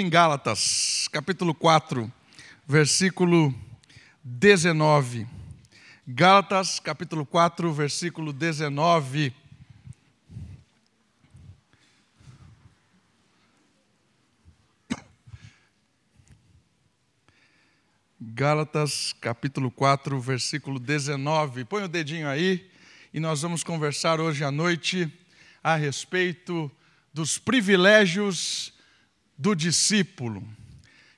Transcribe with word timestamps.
em 0.00 0.08
Gálatas, 0.08 1.08
capítulo 1.12 1.54
4, 1.54 2.10
versículo 2.66 3.54
19. 4.24 5.26
Gálatas, 6.06 6.80
capítulo 6.80 7.26
4, 7.26 7.72
versículo 7.72 8.32
19. 8.32 9.34
Gálatas, 18.20 19.12
capítulo 19.20 19.70
4, 19.70 20.20
versículo 20.20 20.78
19. 20.78 21.64
Põe 21.64 21.84
o 21.84 21.88
dedinho 21.88 22.28
aí 22.28 22.70
e 23.12 23.20
nós 23.20 23.42
vamos 23.42 23.62
conversar 23.62 24.20
hoje 24.20 24.44
à 24.44 24.50
noite 24.50 25.12
a 25.62 25.76
respeito 25.76 26.70
dos 27.12 27.36
privilégios 27.36 28.72
do 29.36 29.54
discípulo. 29.54 30.46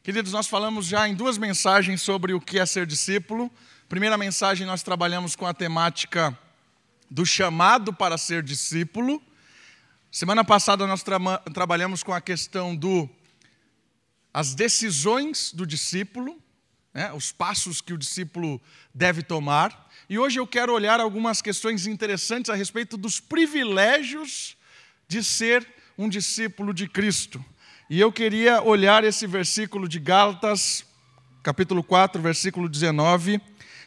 Queridos, 0.03 0.33
nós 0.33 0.47
falamos 0.47 0.87
já 0.87 1.09
em 1.09 1.15
duas 1.15 1.39
mensagens 1.39 2.03
sobre 2.03 2.35
o 2.35 2.41
que 2.41 2.59
é 2.59 2.67
ser 2.67 2.87
discípulo. 2.87 3.51
Primeira 3.89 4.19
mensagem, 4.19 4.67
nós 4.67 4.83
trabalhamos 4.83 5.35
com 5.35 5.47
a 5.47 5.55
temática 5.55 6.39
do 7.11 7.25
chamado 7.25 7.93
para 7.93 8.19
ser 8.19 8.43
discípulo. 8.43 9.23
Semana 10.11 10.45
passada 10.45 10.87
nós 10.87 11.03
tra 11.03 11.19
trabalhamos 11.53 12.03
com 12.03 12.13
a 12.13 12.21
questão 12.21 12.77
do 12.77 13.09
as 14.33 14.55
decisões 14.55 15.53
do 15.53 15.65
discípulo, 15.65 16.37
né, 16.93 17.13
os 17.13 17.31
passos 17.31 17.81
que 17.81 17.93
o 17.93 17.99
discípulo 17.99 18.61
deve 18.93 19.23
tomar. 19.23 19.91
E 20.09 20.19
hoje 20.19 20.41
eu 20.41 20.47
quero 20.47 20.73
olhar 20.73 20.99
algumas 20.99 21.41
questões 21.41 21.87
interessantes 21.87 22.51
a 22.51 22.55
respeito 22.55 22.97
dos 22.97 23.21
privilégios 23.21 24.57
de 25.07 25.23
ser 25.23 25.67
um 25.97 26.09
discípulo 26.09 26.75
de 26.75 26.89
Cristo. 26.89 27.45
E 27.89 28.01
eu 28.01 28.11
queria 28.11 28.63
olhar 28.63 29.05
esse 29.05 29.27
versículo 29.27 29.87
de 29.87 29.99
Gálatas, 29.99 30.87
capítulo 31.43 31.85
4, 31.85 32.21
versículo 32.21 32.67
19, 32.67 33.39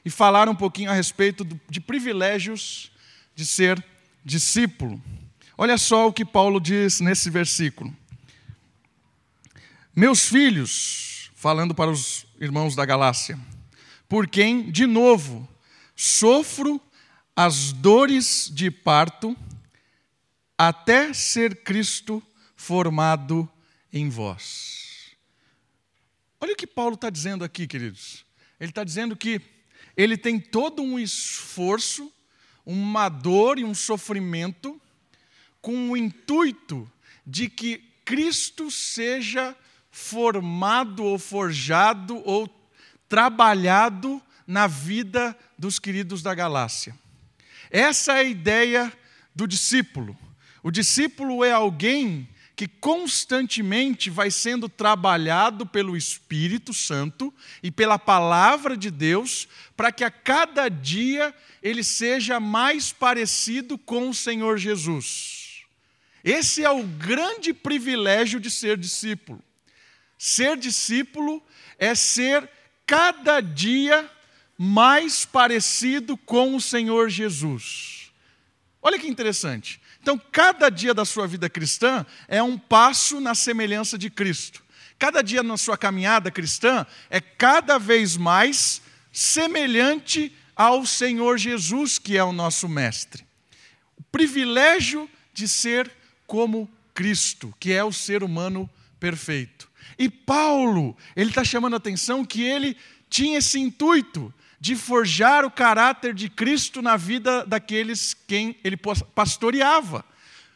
e 0.05 0.09
falar 0.11 0.47
um 0.47 0.53
pouquinho 0.53 0.91
a 0.91 0.93
respeito 0.93 1.43
de 1.67 1.81
privilégios 1.81 2.91
de 3.33 3.43
ser 3.43 3.83
discípulo. 4.23 5.01
Olha 5.57 5.79
só 5.79 6.07
o 6.07 6.13
que 6.13 6.23
Paulo 6.23 6.59
diz 6.59 6.99
nesse 6.99 7.31
versículo. 7.31 7.91
Meus 9.95 10.29
filhos, 10.29 11.31
falando 11.33 11.73
para 11.73 11.89
os 11.89 12.27
irmãos 12.39 12.75
da 12.75 12.85
Galácia, 12.85 13.39
por 14.07 14.27
quem, 14.27 14.69
de 14.69 14.85
novo, 14.85 15.49
sofro 15.95 16.79
as 17.35 17.71
dores 17.73 18.51
de 18.53 18.69
parto, 18.69 19.35
até 20.55 21.13
ser 21.13 21.63
Cristo 21.63 22.21
formado 22.55 23.49
em 23.97 24.09
vós. 24.09 25.11
Olha 26.39 26.53
o 26.53 26.55
que 26.55 26.67
Paulo 26.67 26.95
está 26.95 27.09
dizendo 27.09 27.43
aqui, 27.43 27.67
queridos. 27.67 28.25
Ele 28.59 28.71
está 28.71 28.83
dizendo 28.83 29.15
que 29.15 29.41
ele 29.95 30.17
tem 30.17 30.39
todo 30.39 30.81
um 30.81 30.99
esforço, 30.99 32.11
uma 32.65 33.09
dor 33.09 33.57
e 33.57 33.63
um 33.63 33.73
sofrimento, 33.73 34.79
com 35.61 35.91
o 35.91 35.97
intuito 35.97 36.89
de 37.25 37.49
que 37.49 37.79
Cristo 38.05 38.69
seja 38.69 39.55
formado 39.89 41.03
ou 41.03 41.17
forjado 41.17 42.21
ou 42.23 42.47
trabalhado 43.09 44.21
na 44.45 44.67
vida 44.67 45.37
dos 45.57 45.79
queridos 45.79 46.21
da 46.21 46.33
Galácia. 46.35 46.95
Essa 47.69 48.13
é 48.13 48.19
a 48.19 48.23
ideia 48.23 48.93
do 49.35 49.47
discípulo. 49.47 50.17
O 50.63 50.71
discípulo 50.71 51.43
é 51.43 51.51
alguém 51.51 52.29
que 52.57 52.67
constantemente 52.67 54.09
vai 54.09 54.31
sendo 54.31 54.67
trabalhado 54.67 55.63
pelo 55.63 55.95
Espírito 55.95 56.73
Santo 56.73 57.31
e 57.61 57.69
pela 57.69 57.99
palavra 57.99 58.75
de 58.75 58.89
Deus, 58.89 59.47
para 59.75 59.91
que 59.91 60.03
a 60.03 60.09
cada 60.09 60.67
dia 60.67 61.31
ele 61.61 61.83
seja 61.83 62.39
mais 62.39 62.91
parecido 62.91 63.77
com 63.77 64.09
o 64.09 64.13
Senhor 64.13 64.57
Jesus. 64.57 65.65
Esse 66.23 66.63
é 66.63 66.69
o 66.71 66.81
grande 66.81 67.53
privilégio 67.53 68.39
de 68.39 68.49
ser 68.49 68.75
discípulo. 68.75 69.39
Ser 70.17 70.57
discípulo 70.57 71.43
é 71.77 71.93
ser 71.93 72.49
cada 72.87 73.39
dia 73.39 74.09
mais 74.57 75.25
parecido 75.25 76.17
com 76.17 76.55
o 76.55 76.59
Senhor 76.59 77.07
Jesus. 77.07 78.11
Olha 78.81 78.97
que 78.97 79.07
interessante. 79.07 79.79
Então, 80.07 80.21
cada 80.31 80.69
dia 80.69 80.93
da 80.93 81.03
sua 81.03 81.27
vida 81.27 81.49
cristã 81.49 82.05
é 82.29 82.41
um 82.41 82.57
passo 82.57 83.19
na 83.19 83.35
semelhança 83.35 83.97
de 83.97 84.09
Cristo. 84.09 84.63
Cada 84.97 85.21
dia 85.21 85.43
na 85.43 85.57
sua 85.57 85.77
caminhada 85.77 86.31
cristã 86.31 86.87
é 87.09 87.19
cada 87.19 87.77
vez 87.77 88.15
mais 88.15 88.81
semelhante 89.11 90.33
ao 90.55 90.85
Senhor 90.85 91.37
Jesus, 91.37 91.99
que 91.99 92.15
é 92.15 92.23
o 92.23 92.31
nosso 92.31 92.69
Mestre. 92.69 93.25
O 93.97 94.03
privilégio 94.03 95.09
de 95.33 95.45
ser 95.45 95.91
como 96.25 96.71
Cristo, 96.93 97.53
que 97.59 97.73
é 97.73 97.83
o 97.83 97.91
ser 97.91 98.23
humano 98.23 98.69
perfeito. 99.01 99.69
E 99.99 100.07
Paulo, 100.09 100.95
ele 101.17 101.31
está 101.31 101.43
chamando 101.43 101.73
a 101.73 101.77
atenção 101.77 102.23
que 102.23 102.43
ele 102.43 102.77
tinha 103.09 103.39
esse 103.39 103.59
intuito 103.59 104.33
de 104.59 104.75
forjar 104.75 105.45
o 105.45 105.51
caráter 105.51 106.13
de 106.13 106.29
Cristo 106.29 106.81
na 106.81 106.97
vida 106.97 107.45
daqueles 107.45 108.13
quem 108.13 108.57
ele 108.63 108.77
pastoreava. 109.13 110.03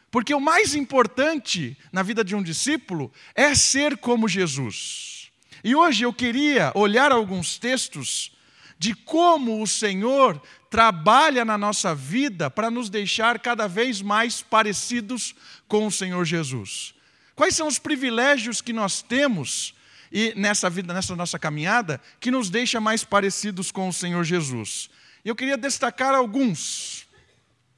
Porque 0.09 0.33
o 0.33 0.41
mais 0.41 0.75
importante 0.75 1.77
na 1.91 2.03
vida 2.03 2.23
de 2.23 2.35
um 2.35 2.43
discípulo 2.43 3.11
é 3.33 3.55
ser 3.55 3.97
como 3.97 4.27
Jesus. 4.27 5.31
E 5.63 5.75
hoje 5.75 6.03
eu 6.03 6.11
queria 6.11 6.71
olhar 6.75 7.11
alguns 7.11 7.57
textos 7.57 8.31
de 8.77 8.95
como 8.95 9.61
o 9.61 9.67
Senhor 9.67 10.41
trabalha 10.69 11.45
na 11.45 11.57
nossa 11.57 11.93
vida 11.93 12.49
para 12.49 12.71
nos 12.71 12.89
deixar 12.89 13.37
cada 13.39 13.67
vez 13.67 14.01
mais 14.01 14.41
parecidos 14.41 15.35
com 15.67 15.85
o 15.85 15.91
Senhor 15.91 16.25
Jesus. 16.25 16.95
Quais 17.35 17.55
são 17.55 17.67
os 17.67 17.77
privilégios 17.77 18.59
que 18.59 18.73
nós 18.73 19.01
temos 19.01 19.75
e 20.11 20.33
nessa 20.35 20.69
vida, 20.69 20.93
nessa 20.93 21.15
nossa 21.15 21.39
caminhada, 21.39 22.01
que 22.19 22.29
nos 22.29 22.49
deixa 22.49 22.81
mais 22.81 23.03
parecidos 23.03 23.71
com 23.71 23.87
o 23.87 23.93
Senhor 23.93 24.23
Jesus. 24.23 24.89
Eu 25.23 25.35
queria 25.35 25.57
destacar 25.57 26.13
alguns. 26.13 27.07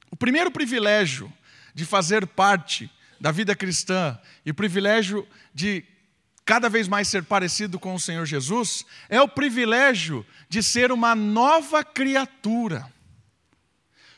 O 0.10 0.16
primeiro 0.16 0.50
privilégio 0.50 1.32
de 1.76 1.86
fazer 1.86 2.26
parte 2.26 2.90
da 3.20 3.32
vida 3.32 3.56
cristã 3.56 4.20
e 4.46 4.52
o 4.52 4.54
privilégio 4.54 5.28
de 5.54 5.84
cada 6.46 6.70
vez 6.70 6.88
mais 6.88 7.08
ser 7.08 7.24
parecido 7.24 7.80
com 7.80 7.96
o 7.96 8.00
Senhor 8.00 8.26
Jesus 8.26 8.86
é 9.10 9.22
o 9.22 9.28
privilégio 9.28 10.26
de 10.50 10.62
ser 10.62 10.92
uma 10.92 11.16
nova 11.16 11.84
criatura. 11.84 12.92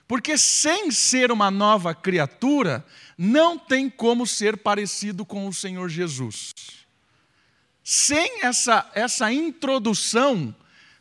Porque 0.07 0.37
sem 0.37 0.91
ser 0.91 1.31
uma 1.31 1.49
nova 1.49 1.93
criatura, 1.95 2.85
não 3.17 3.57
tem 3.57 3.89
como 3.89 4.25
ser 4.25 4.57
parecido 4.57 5.25
com 5.25 5.47
o 5.47 5.53
Senhor 5.53 5.89
Jesus. 5.89 6.51
Sem 7.87 8.43
essa, 8.43 8.89
essa 8.95 9.31
introdução, 9.31 10.55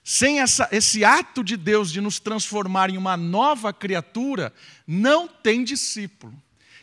sem 0.04 0.42
essa, 0.42 0.68
esse 0.70 1.02
ato 1.02 1.42
de 1.42 1.56
Deus 1.56 1.90
de 1.90 1.98
nos 1.98 2.20
transformar 2.20 2.90
em 2.90 2.98
uma 2.98 3.16
nova 3.16 3.72
criatura, 3.72 4.52
não 4.86 5.26
tem 5.26 5.64
discípulo. 5.64 6.34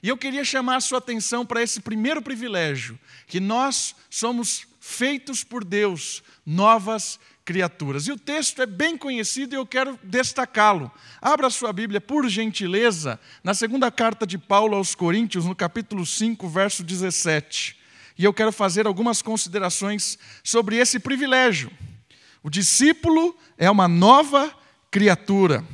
E 0.01 0.09
eu 0.09 0.17
queria 0.17 0.43
chamar 0.43 0.77
a 0.77 0.81
sua 0.81 0.97
atenção 0.97 1.45
para 1.45 1.61
esse 1.61 1.81
primeiro 1.81 2.19
privilégio, 2.19 2.99
que 3.27 3.39
nós 3.39 3.95
somos 4.09 4.65
feitos 4.79 5.43
por 5.43 5.63
Deus, 5.63 6.23
novas 6.43 7.19
criaturas. 7.45 8.07
E 8.07 8.11
o 8.11 8.17
texto 8.17 8.59
é 8.59 8.65
bem 8.65 8.97
conhecido 8.97 9.53
e 9.53 9.57
eu 9.57 9.67
quero 9.67 9.99
destacá-lo. 10.01 10.91
Abra 11.21 11.51
sua 11.51 11.71
Bíblia, 11.71 12.01
por 12.01 12.27
gentileza, 12.27 13.19
na 13.43 13.53
segunda 13.53 13.91
carta 13.91 14.25
de 14.25 14.39
Paulo 14.39 14.75
aos 14.75 14.95
Coríntios, 14.95 15.45
no 15.45 15.55
capítulo 15.55 16.07
5, 16.07 16.49
verso 16.49 16.83
17 16.83 17.80
e 18.21 18.23
eu 18.23 18.31
quero 18.31 18.51
fazer 18.51 18.85
algumas 18.85 19.19
considerações 19.19 20.15
sobre 20.43 20.75
esse 20.75 20.99
privilégio. 20.99 21.71
O 22.43 22.51
discípulo 22.51 23.35
é 23.57 23.67
uma 23.67 23.87
nova 23.87 24.55
criatura. 24.91 25.65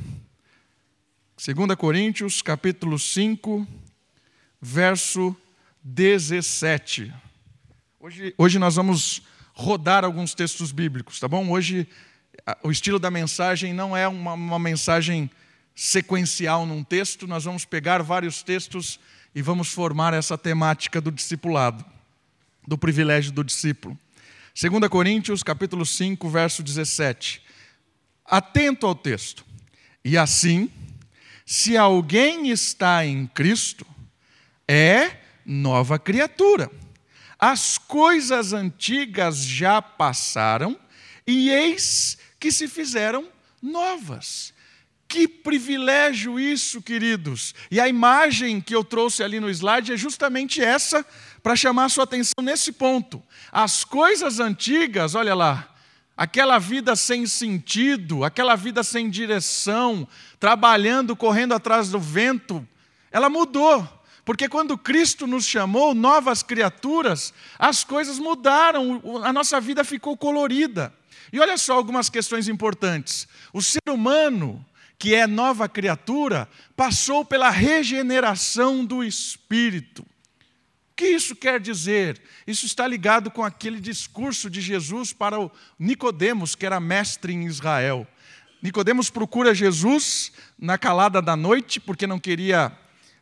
2 1.36 1.74
Coríntios, 1.76 2.40
capítulo 2.40 2.98
5, 2.98 3.68
verso 4.62 5.36
17. 5.82 7.12
Hoje, 8.00 8.34
hoje 8.38 8.58
nós 8.58 8.76
vamos 8.76 9.20
rodar 9.52 10.02
alguns 10.02 10.34
textos 10.34 10.72
bíblicos, 10.72 11.20
tá 11.20 11.28
bom? 11.28 11.50
Hoje 11.50 11.86
o 12.62 12.70
estilo 12.70 12.98
da 12.98 13.10
mensagem 13.10 13.74
não 13.74 13.94
é 13.94 14.08
uma, 14.08 14.32
uma 14.32 14.58
mensagem 14.58 15.30
sequencial 15.74 16.64
num 16.64 16.82
texto, 16.82 17.26
nós 17.26 17.44
vamos 17.44 17.66
pegar 17.66 18.02
vários 18.02 18.42
textos 18.42 18.98
e 19.34 19.42
vamos 19.42 19.68
formar 19.68 20.14
essa 20.14 20.38
temática 20.38 20.98
do 20.98 21.12
discipulado 21.12 21.97
do 22.68 22.76
privilégio 22.76 23.32
do 23.32 23.42
discípulo. 23.42 23.98
2 24.54 24.88
Coríntios, 24.90 25.42
capítulo 25.42 25.86
5, 25.86 26.28
verso 26.28 26.62
17. 26.62 27.42
Atento 28.26 28.86
ao 28.86 28.94
texto. 28.94 29.42
E 30.04 30.18
assim, 30.18 30.70
se 31.46 31.78
alguém 31.78 32.50
está 32.50 33.06
em 33.06 33.26
Cristo, 33.26 33.86
é 34.68 35.16
nova 35.46 35.98
criatura. 35.98 36.70
As 37.38 37.78
coisas 37.78 38.52
antigas 38.52 39.38
já 39.38 39.80
passaram 39.80 40.78
e 41.26 41.48
eis 41.48 42.18
que 42.38 42.52
se 42.52 42.68
fizeram 42.68 43.26
novas. 43.62 44.52
Que 45.08 45.26
privilégio 45.26 46.38
isso, 46.38 46.82
queridos! 46.82 47.54
E 47.70 47.80
a 47.80 47.88
imagem 47.88 48.60
que 48.60 48.74
eu 48.76 48.84
trouxe 48.84 49.22
ali 49.22 49.40
no 49.40 49.48
slide 49.48 49.94
é 49.94 49.96
justamente 49.96 50.62
essa, 50.62 51.04
para 51.42 51.56
chamar 51.56 51.86
a 51.86 51.88
sua 51.88 52.04
atenção 52.04 52.34
nesse 52.42 52.72
ponto. 52.72 53.22
As 53.50 53.84
coisas 53.84 54.38
antigas, 54.38 55.14
olha 55.14 55.34
lá, 55.34 55.74
aquela 56.14 56.58
vida 56.58 56.94
sem 56.94 57.26
sentido, 57.26 58.22
aquela 58.22 58.54
vida 58.54 58.82
sem 58.82 59.08
direção, 59.08 60.06
trabalhando, 60.38 61.16
correndo 61.16 61.54
atrás 61.54 61.88
do 61.88 61.98
vento, 61.98 62.66
ela 63.10 63.30
mudou. 63.30 63.88
Porque 64.26 64.46
quando 64.46 64.76
Cristo 64.76 65.26
nos 65.26 65.46
chamou, 65.46 65.94
novas 65.94 66.42
criaturas, 66.42 67.32
as 67.58 67.82
coisas 67.82 68.18
mudaram, 68.18 69.00
a 69.24 69.32
nossa 69.32 69.58
vida 69.58 69.82
ficou 69.84 70.18
colorida. 70.18 70.92
E 71.32 71.40
olha 71.40 71.56
só 71.56 71.72
algumas 71.72 72.10
questões 72.10 72.46
importantes. 72.46 73.26
O 73.54 73.62
ser 73.62 73.80
humano, 73.88 74.62
que 74.98 75.14
é 75.14 75.26
nova 75.26 75.68
criatura, 75.68 76.48
passou 76.76 77.24
pela 77.24 77.50
regeneração 77.50 78.84
do 78.84 79.04
espírito. 79.04 80.02
O 80.02 80.06
que 80.96 81.06
isso 81.06 81.36
quer 81.36 81.60
dizer? 81.60 82.20
Isso 82.44 82.66
está 82.66 82.86
ligado 82.86 83.30
com 83.30 83.44
aquele 83.44 83.78
discurso 83.80 84.50
de 84.50 84.60
Jesus 84.60 85.12
para 85.12 85.38
o 85.38 85.50
Nicodemos, 85.78 86.56
que 86.56 86.66
era 86.66 86.80
mestre 86.80 87.32
em 87.32 87.46
Israel. 87.46 88.06
Nicodemos 88.60 89.08
procura 89.08 89.54
Jesus 89.54 90.32
na 90.58 90.76
calada 90.76 91.22
da 91.22 91.36
noite, 91.36 91.78
porque 91.78 92.06
não 92.06 92.18
queria 92.18 92.76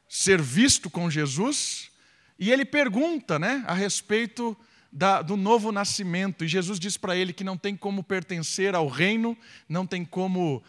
ser 0.08 0.40
visto 0.40 0.88
com 0.88 1.10
Jesus, 1.10 1.90
e 2.38 2.50
ele 2.50 2.64
pergunta 2.64 3.38
né, 3.38 3.62
a 3.66 3.74
respeito 3.74 4.56
da, 4.90 5.20
do 5.20 5.36
novo 5.36 5.70
nascimento. 5.70 6.42
E 6.42 6.48
Jesus 6.48 6.80
diz 6.80 6.96
para 6.96 7.14
ele 7.14 7.34
que 7.34 7.44
não 7.44 7.58
tem 7.58 7.76
como 7.76 8.02
pertencer 8.02 8.74
ao 8.74 8.88
reino, 8.88 9.36
não 9.68 9.86
tem 9.86 10.06
como 10.06 10.62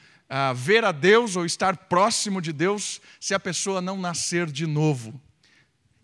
ver 0.56 0.84
a 0.84 0.92
Deus 0.92 1.36
ou 1.36 1.46
estar 1.46 1.76
próximo 1.76 2.42
de 2.42 2.52
Deus 2.52 3.02
se 3.20 3.34
a 3.34 3.40
pessoa 3.40 3.82
não 3.82 3.98
nascer 3.98 4.48
de 4.48 4.66
novo. 4.66 5.20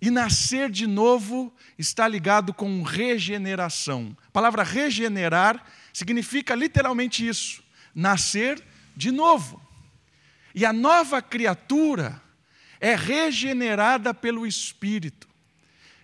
E 0.01 0.09
nascer 0.09 0.69
de 0.69 0.85
novo 0.85 1.53
está 1.77 2.07
ligado 2.07 2.53
com 2.53 2.83
regeneração. 2.83 4.15
A 4.27 4.31
palavra 4.31 4.63
regenerar 4.63 5.63
significa 5.93 6.55
literalmente 6.55 7.25
isso: 7.25 7.63
nascer 7.95 8.61
de 8.95 9.11
novo. 9.11 9.61
E 10.53 10.65
a 10.65 10.73
nova 10.73 11.21
criatura 11.21 12.21
é 12.79 12.95
regenerada 12.95 14.13
pelo 14.13 14.45
Espírito. 14.45 15.27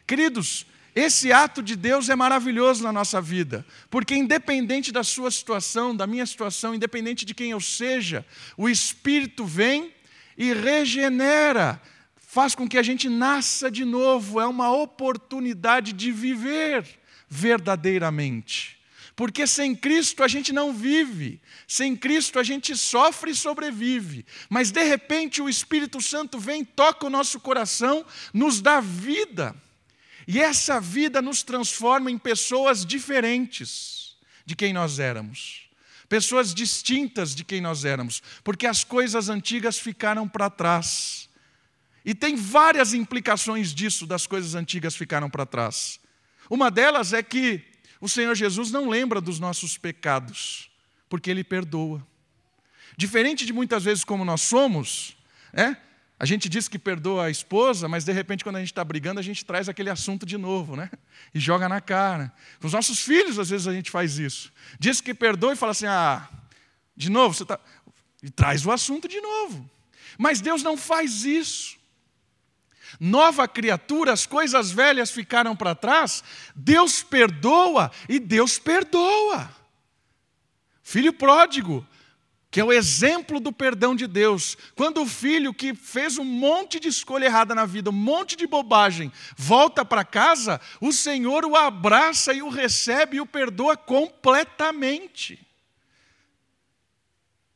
Queridos, 0.07 0.66
esse 1.00 1.31
ato 1.31 1.63
de 1.63 1.75
Deus 1.75 2.10
é 2.10 2.16
maravilhoso 2.16 2.84
na 2.84 2.92
nossa 2.92 3.22
vida, 3.22 3.66
porque 3.90 4.16
independente 4.16 4.92
da 4.92 5.04
sua 5.04 5.31
situação, 5.31 5.96
da 5.96 6.06
minha 6.06 6.25
situação, 6.25 6.75
independente 6.75 7.25
de 7.25 7.34
quem 7.34 7.51
eu 7.51 7.60
seja, 7.60 8.25
o 8.57 8.69
Espírito 8.69 9.46
vem 9.46 9.94
e 10.38 10.54
regenera, 10.54 11.81
faz 12.18 12.56
com 12.56 12.68
que 12.68 12.78
a 12.78 12.84
gente 12.84 13.10
nasça 13.10 13.69
de 13.72 13.86
novo, 13.86 14.40
é 14.40 14.46
uma 14.46 14.72
oportunidade 14.72 15.94
de 15.94 16.12
viver 16.12 16.86
verdadeiramente. 17.28 18.80
Porque 19.16 19.45
sem 19.45 19.75
Cristo 19.75 20.24
a 20.24 20.30
gente 20.30 20.54
não 20.54 20.74
vive, 20.74 21.42
sem 21.68 21.94
Cristo 21.95 22.40
a 22.40 22.44
gente 22.44 22.75
sofre 22.78 23.31
e 23.31 23.36
sobrevive. 23.36 24.25
Mas 24.50 24.72
de 24.72 24.81
repente 24.84 25.42
o 25.42 25.50
Espírito 25.50 26.02
Santo 26.02 26.40
vem, 26.40 26.63
toca 26.63 27.06
o 27.06 27.10
nosso 27.10 27.40
coração, 27.40 28.06
nos 28.34 28.62
dá 28.62 28.80
vida. 28.80 29.54
E 30.31 30.40
essa 30.40 30.80
vida 30.80 31.24
nos 31.24 31.42
transforma 31.42 32.12
em 32.12 32.18
pessoas 32.20 32.86
diferentes 32.86 34.16
de 34.46 34.56
quem 34.56 34.72
nós 34.72 35.00
éramos. 35.00 35.68
Pessoas 36.08 36.54
distintas 36.54 37.34
de 37.34 37.44
quem 37.44 37.60
nós 37.60 37.84
éramos, 37.84 38.22
porque 38.44 38.68
as 38.68 38.84
coisas 38.84 39.28
antigas 39.28 39.80
ficaram 39.80 40.30
para 40.30 40.48
trás. 40.48 41.28
E 42.06 42.14
tem 42.14 42.36
várias 42.36 42.94
implicações 42.94 43.74
disso, 43.74 44.06
das 44.06 44.28
coisas 44.28 44.54
antigas 44.54 44.96
ficaram 44.96 45.31
para 45.31 45.48
trás. 45.48 46.00
Uma 46.48 46.70
delas 46.70 47.12
é 47.12 47.24
que 47.24 47.64
o 48.00 48.08
Senhor 48.08 48.36
Jesus 48.36 48.70
não 48.70 48.88
lembra 48.88 49.20
dos 49.20 49.40
nossos 49.40 49.80
pecados, 49.80 50.70
porque 51.10 51.31
Ele 51.31 51.44
perdoa. 51.44 52.06
Diferente 52.96 53.48
de 53.48 53.54
muitas 53.54 53.84
vezes 53.84 54.04
como 54.04 54.24
nós 54.24 54.42
somos, 54.42 55.18
é? 55.52 55.76
A 56.19 56.25
gente 56.25 56.50
diz 56.50 56.68
que 56.68 56.77
perdoa 56.77 57.25
a 57.25 57.30
esposa, 57.30 57.88
mas 57.88 58.04
de 58.04 58.12
repente, 58.12 58.44
quando 58.44 58.57
a 58.57 58.60
gente 58.60 58.74
está 58.74 58.83
brigando, 58.83 59.21
a 59.21 59.24
gente 59.24 59.45
traz 59.45 59.69
aquele 59.69 59.89
assunto 59.89 60.25
de 60.25 60.38
novo, 60.38 60.75
né? 60.75 60.92
E 61.33 61.39
joga 61.39 61.69
na 61.69 61.80
cara. 61.80 62.33
Com 62.60 62.68
os 62.68 62.74
nossos 62.74 63.00
filhos, 63.00 63.39
às 63.39 63.50
vezes, 63.50 63.68
a 63.68 63.74
gente 63.74 63.89
faz 63.89 64.19
isso. 64.19 64.51
Diz 64.77 65.00
que 65.00 65.13
perdoa 65.13 65.54
e 65.54 65.56
fala 65.56 65.71
assim: 65.71 65.86
ah, 65.88 66.27
de 66.95 67.10
novo, 67.10 67.33
você 67.33 67.44
está. 67.44 67.57
E 68.21 68.30
traz 68.30 68.66
o 68.66 68.71
assunto 68.71 69.07
de 69.07 69.21
novo. 69.21 69.69
Mas 70.18 70.42
Deus 70.42 70.62
não 70.62 70.75
faz 70.75 71.24
isso 71.24 71.80
nova 73.00 73.48
criatura, 73.48 74.13
as 74.13 74.25
coisas 74.25 74.71
velhas 74.71 75.12
ficaram 75.12 75.56
para 75.56 75.75
trás, 75.75 76.24
Deus 76.56 77.04
perdoa 77.04 77.92
e 78.07 78.19
Deus 78.19 78.57
perdoa. 78.57 79.50
Filho 80.81 81.13
pródigo, 81.13 81.86
que 82.51 82.60
é 82.60 82.63
o 82.63 82.74
exemplo 82.74 83.40
do 83.40 83.51
perdão 83.51 83.96
de 83.96 84.07
Deus. 84.07 84.57
Quando 84.75 85.01
o 85.01 85.06
filho 85.06 85.54
que 85.54 85.75
fez 85.75 86.18
um 86.18 86.24
monte 86.24 86.80
de 86.80 86.88
escolha 86.88 87.25
errada 87.25 87.54
na 87.54 87.66
vida, 87.66 87.90
um 87.90 87.94
monte 87.94 88.36
de 88.36 88.48
bobagem, 88.48 89.12
volta 89.38 89.86
para 89.86 90.04
casa, 90.04 90.60
o 90.81 90.92
Senhor 90.92 91.46
o 91.46 91.56
abraça 91.56 92.34
e 92.34 92.42
o 92.42 92.50
recebe 92.50 93.18
e 93.18 93.22
o 93.22 93.25
perdoa 93.25 93.78
completamente. 93.78 95.40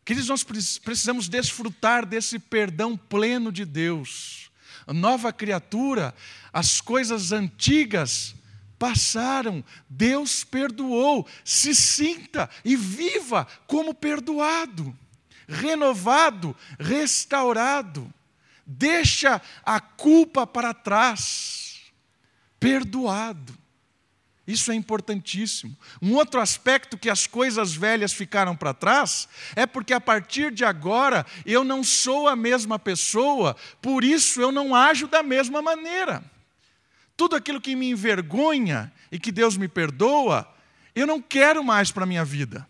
Queridos, 0.05 0.29
nós 0.29 0.43
precisamos 0.43 1.27
desfrutar 1.27 2.05
desse 2.05 2.37
perdão 2.37 2.95
pleno 2.97 3.51
de 3.51 3.65
Deus 3.65 4.43
nova 4.91 5.31
criatura, 5.31 6.13
as 6.51 6.81
coisas 6.81 7.31
antigas 7.31 8.35
passaram, 8.83 9.63
Deus 9.89 10.43
perdoou. 10.43 11.25
Se 11.45 11.73
sinta 11.73 12.49
e 12.65 12.75
viva 12.75 13.47
como 13.65 13.93
perdoado, 13.93 14.93
renovado, 15.47 16.53
restaurado. 16.77 18.13
Deixa 18.67 19.41
a 19.63 19.79
culpa 19.79 20.45
para 20.45 20.73
trás, 20.73 21.79
perdoado. 22.59 23.57
Isso 24.45 24.69
é 24.69 24.75
importantíssimo. 24.75 25.77
Um 26.01 26.15
outro 26.15 26.41
aspecto 26.41 26.97
que 26.97 27.09
as 27.09 27.25
coisas 27.25 27.73
velhas 27.73 28.11
ficaram 28.11 28.53
para 28.53 28.73
trás 28.73 29.29
é 29.55 29.65
porque 29.65 29.93
a 29.93 30.01
partir 30.01 30.51
de 30.51 30.65
agora 30.65 31.25
eu 31.45 31.63
não 31.63 31.85
sou 31.85 32.27
a 32.27 32.35
mesma 32.35 32.77
pessoa, 32.77 33.55
por 33.81 34.03
isso 34.03 34.41
eu 34.41 34.51
não 34.51 34.75
ajo 34.75 35.07
da 35.07 35.23
mesma 35.23 35.61
maneira. 35.61 36.32
Tudo 37.23 37.37
aquilo 37.37 37.61
que 37.61 37.73
me 37.73 37.89
envergonha 37.89 38.91
e 39.09 39.17
que 39.17 39.31
Deus 39.31 39.55
me 39.55 39.69
perdoa, 39.69 40.45
eu 40.93 41.07
não 41.07 41.21
quero 41.21 41.63
mais 41.63 41.89
para 41.89 42.03
a 42.03 42.05
minha 42.05 42.25
vida. 42.25 42.67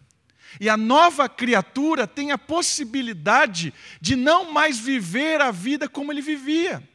E 0.62 0.70
a 0.70 0.78
nova 0.78 1.28
criatura 1.28 2.06
tem 2.06 2.32
a 2.32 2.38
possibilidade 2.38 3.74
de 4.00 4.16
não 4.16 4.52
mais 4.52 4.78
viver 4.78 5.42
a 5.42 5.50
vida 5.50 5.90
como 5.90 6.12
ele 6.12 6.22
vivia. 6.22 6.88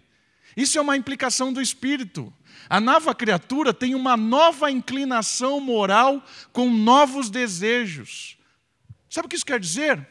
Isso 0.57 0.79
é 0.79 0.81
uma 0.81 0.97
implicação 0.97 1.53
do 1.53 1.61
Espírito. 1.61 2.33
A 2.71 2.81
nova 2.81 3.12
criatura 3.12 3.75
tem 3.75 3.93
uma 3.93 4.17
nova 4.17 4.71
inclinação 4.71 5.59
moral 5.59 6.25
com 6.53 6.71
novos 6.71 7.29
desejos. 7.29 8.38
Sabe 9.11 9.27
o 9.27 9.29
que 9.29 9.35
isso 9.35 9.45
quer 9.45 9.59
dizer? 9.59 10.07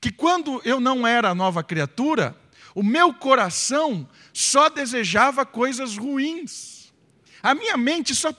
Que 0.00 0.12
quando 0.12 0.62
eu 0.64 0.78
não 0.78 1.04
era 1.04 1.34
nova 1.34 1.64
criatura, 1.64 2.40
o 2.76 2.82
meu 2.84 3.12
coração 3.12 4.08
só 4.32 4.68
desejava 4.68 5.44
coisas 5.44 5.96
ruins. 5.96 6.71
A 7.42 7.54
minha 7.54 7.76
mente 7.76 8.14
só 8.14 8.30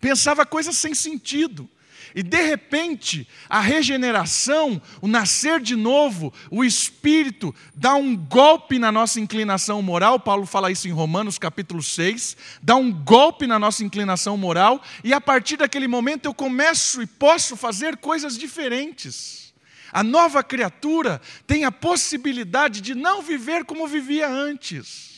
pensava 0.00 0.44
coisas 0.44 0.76
sem 0.76 0.94
sentido. 0.94 1.68
E 2.14 2.22
de 2.22 2.40
repente, 2.42 3.26
a 3.48 3.60
regeneração, 3.60 4.80
o 5.00 5.08
nascer 5.08 5.60
de 5.60 5.74
novo, 5.74 6.32
o 6.48 6.64
Espírito 6.64 7.52
dá 7.74 7.94
um 7.96 8.16
golpe 8.16 8.78
na 8.78 8.92
nossa 8.92 9.18
inclinação 9.18 9.82
moral. 9.82 10.20
Paulo 10.20 10.46
fala 10.46 10.70
isso 10.70 10.86
em 10.86 10.92
Romanos 10.92 11.38
capítulo 11.38 11.82
6. 11.82 12.36
Dá 12.62 12.76
um 12.76 12.92
golpe 12.92 13.48
na 13.48 13.58
nossa 13.58 13.82
inclinação 13.82 14.36
moral, 14.36 14.80
e 15.02 15.12
a 15.12 15.20
partir 15.20 15.56
daquele 15.56 15.88
momento 15.88 16.26
eu 16.26 16.34
começo 16.34 17.02
e 17.02 17.06
posso 17.06 17.56
fazer 17.56 17.96
coisas 17.96 18.38
diferentes. 18.38 19.52
A 19.92 20.04
nova 20.04 20.42
criatura 20.42 21.20
tem 21.48 21.64
a 21.64 21.72
possibilidade 21.72 22.80
de 22.80 22.94
não 22.94 23.22
viver 23.22 23.64
como 23.64 23.88
vivia 23.88 24.28
antes. 24.28 25.13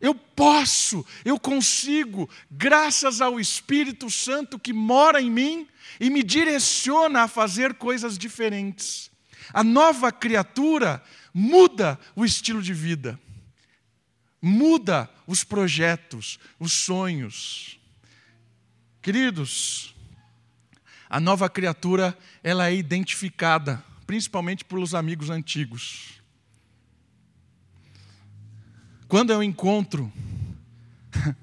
Eu 0.00 0.14
posso, 0.14 1.04
eu 1.24 1.38
consigo, 1.40 2.28
graças 2.50 3.20
ao 3.20 3.40
Espírito 3.40 4.10
Santo 4.10 4.58
que 4.58 4.72
mora 4.72 5.22
em 5.22 5.30
mim 5.30 5.66
e 5.98 6.10
me 6.10 6.22
direciona 6.22 7.22
a 7.22 7.28
fazer 7.28 7.74
coisas 7.74 8.18
diferentes. 8.18 9.10
A 9.54 9.64
nova 9.64 10.12
criatura 10.12 11.02
muda 11.32 11.98
o 12.14 12.24
estilo 12.24 12.62
de 12.62 12.74
vida. 12.74 13.18
muda 14.40 15.10
os 15.26 15.42
projetos, 15.42 16.38
os 16.58 16.72
sonhos. 16.72 17.80
Queridos, 19.02 19.94
a 21.08 21.18
nova 21.18 21.48
criatura, 21.48 22.16
ela 22.42 22.68
é 22.68 22.74
identificada, 22.74 23.82
principalmente 24.06 24.64
pelos 24.64 24.94
amigos 24.94 25.30
antigos. 25.30 26.15
Quando 29.08 29.32
eu 29.32 29.42
encontro, 29.42 30.12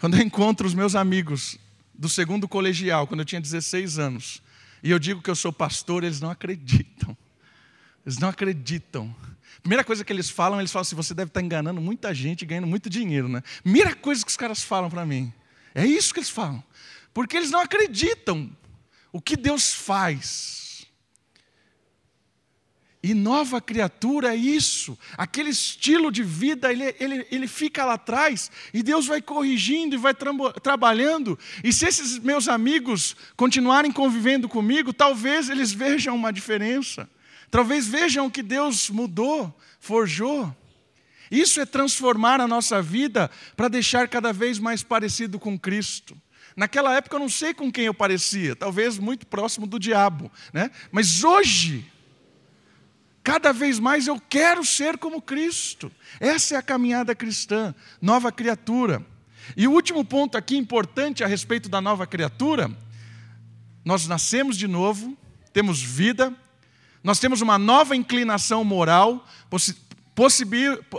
quando 0.00 0.16
eu 0.16 0.22
encontro 0.22 0.66
os 0.66 0.74
meus 0.74 0.96
amigos 0.96 1.56
do 1.94 2.08
segundo 2.08 2.48
colegial, 2.48 3.06
quando 3.06 3.20
eu 3.20 3.24
tinha 3.26 3.40
16 3.40 3.98
anos, 3.98 4.42
e 4.82 4.90
eu 4.90 4.98
digo 4.98 5.22
que 5.22 5.30
eu 5.30 5.36
sou 5.36 5.52
pastor, 5.52 6.02
eles 6.02 6.20
não 6.20 6.30
acreditam. 6.30 7.16
Eles 8.04 8.18
não 8.18 8.28
acreditam. 8.28 9.14
Primeira 9.60 9.84
coisa 9.84 10.04
que 10.04 10.12
eles 10.12 10.28
falam, 10.28 10.58
eles 10.58 10.72
falam 10.72 10.82
assim: 10.82 10.96
você 10.96 11.14
deve 11.14 11.28
estar 11.28 11.40
enganando 11.40 11.80
muita 11.80 12.12
gente 12.12 12.44
ganhando 12.44 12.66
muito 12.66 12.90
dinheiro, 12.90 13.28
né? 13.28 13.42
Primeira 13.62 13.94
coisa 13.94 14.24
que 14.24 14.30
os 14.30 14.36
caras 14.36 14.62
falam 14.62 14.90
para 14.90 15.06
mim. 15.06 15.32
É 15.72 15.86
isso 15.86 16.12
que 16.12 16.18
eles 16.18 16.30
falam. 16.30 16.62
Porque 17.14 17.36
eles 17.36 17.52
não 17.52 17.60
acreditam 17.60 18.50
o 19.12 19.20
que 19.20 19.36
Deus 19.36 19.72
faz. 19.72 20.61
E 23.02 23.14
nova 23.14 23.60
criatura 23.60 24.32
é 24.32 24.36
isso, 24.36 24.96
aquele 25.18 25.50
estilo 25.50 26.12
de 26.12 26.22
vida, 26.22 26.70
ele, 26.70 26.94
ele, 27.00 27.26
ele 27.32 27.48
fica 27.48 27.84
lá 27.84 27.94
atrás, 27.94 28.48
e 28.72 28.80
Deus 28.80 29.08
vai 29.08 29.20
corrigindo 29.20 29.96
e 29.96 29.98
vai 29.98 30.14
trabalhando. 30.62 31.36
E 31.64 31.72
se 31.72 31.84
esses 31.84 32.20
meus 32.20 32.46
amigos 32.46 33.16
continuarem 33.36 33.90
convivendo 33.90 34.48
comigo, 34.48 34.92
talvez 34.92 35.50
eles 35.50 35.72
vejam 35.72 36.14
uma 36.14 36.32
diferença, 36.32 37.10
talvez 37.50 37.88
vejam 37.88 38.30
que 38.30 38.40
Deus 38.40 38.88
mudou, 38.88 39.52
forjou. 39.80 40.54
Isso 41.28 41.60
é 41.60 41.66
transformar 41.66 42.40
a 42.40 42.46
nossa 42.46 42.80
vida 42.80 43.28
para 43.56 43.66
deixar 43.66 44.06
cada 44.06 44.32
vez 44.32 44.60
mais 44.60 44.84
parecido 44.84 45.40
com 45.40 45.58
Cristo. 45.58 46.16
Naquela 46.54 46.94
época 46.94 47.16
eu 47.16 47.20
não 47.20 47.28
sei 47.28 47.52
com 47.52 47.72
quem 47.72 47.86
eu 47.86 47.94
parecia, 47.94 48.54
talvez 48.54 48.96
muito 48.96 49.26
próximo 49.26 49.66
do 49.66 49.78
diabo, 49.78 50.30
né? 50.52 50.70
mas 50.92 51.24
hoje 51.24 51.90
Cada 53.22 53.52
vez 53.52 53.78
mais 53.78 54.06
eu 54.06 54.20
quero 54.28 54.64
ser 54.64 54.98
como 54.98 55.22
Cristo. 55.22 55.92
Essa 56.18 56.54
é 56.54 56.58
a 56.58 56.62
caminhada 56.62 57.14
cristã, 57.14 57.74
nova 58.00 58.32
criatura. 58.32 59.04
E 59.56 59.68
o 59.68 59.72
último 59.72 60.04
ponto 60.04 60.36
aqui 60.36 60.56
importante 60.56 61.22
a 61.22 61.26
respeito 61.26 61.68
da 61.68 61.80
nova 61.80 62.06
criatura: 62.06 62.70
nós 63.84 64.06
nascemos 64.08 64.56
de 64.56 64.66
novo, 64.66 65.16
temos 65.52 65.80
vida, 65.80 66.34
nós 67.02 67.18
temos 67.18 67.40
uma 67.40 67.58
nova 67.58 67.94
inclinação 67.94 68.64
moral, 68.64 69.26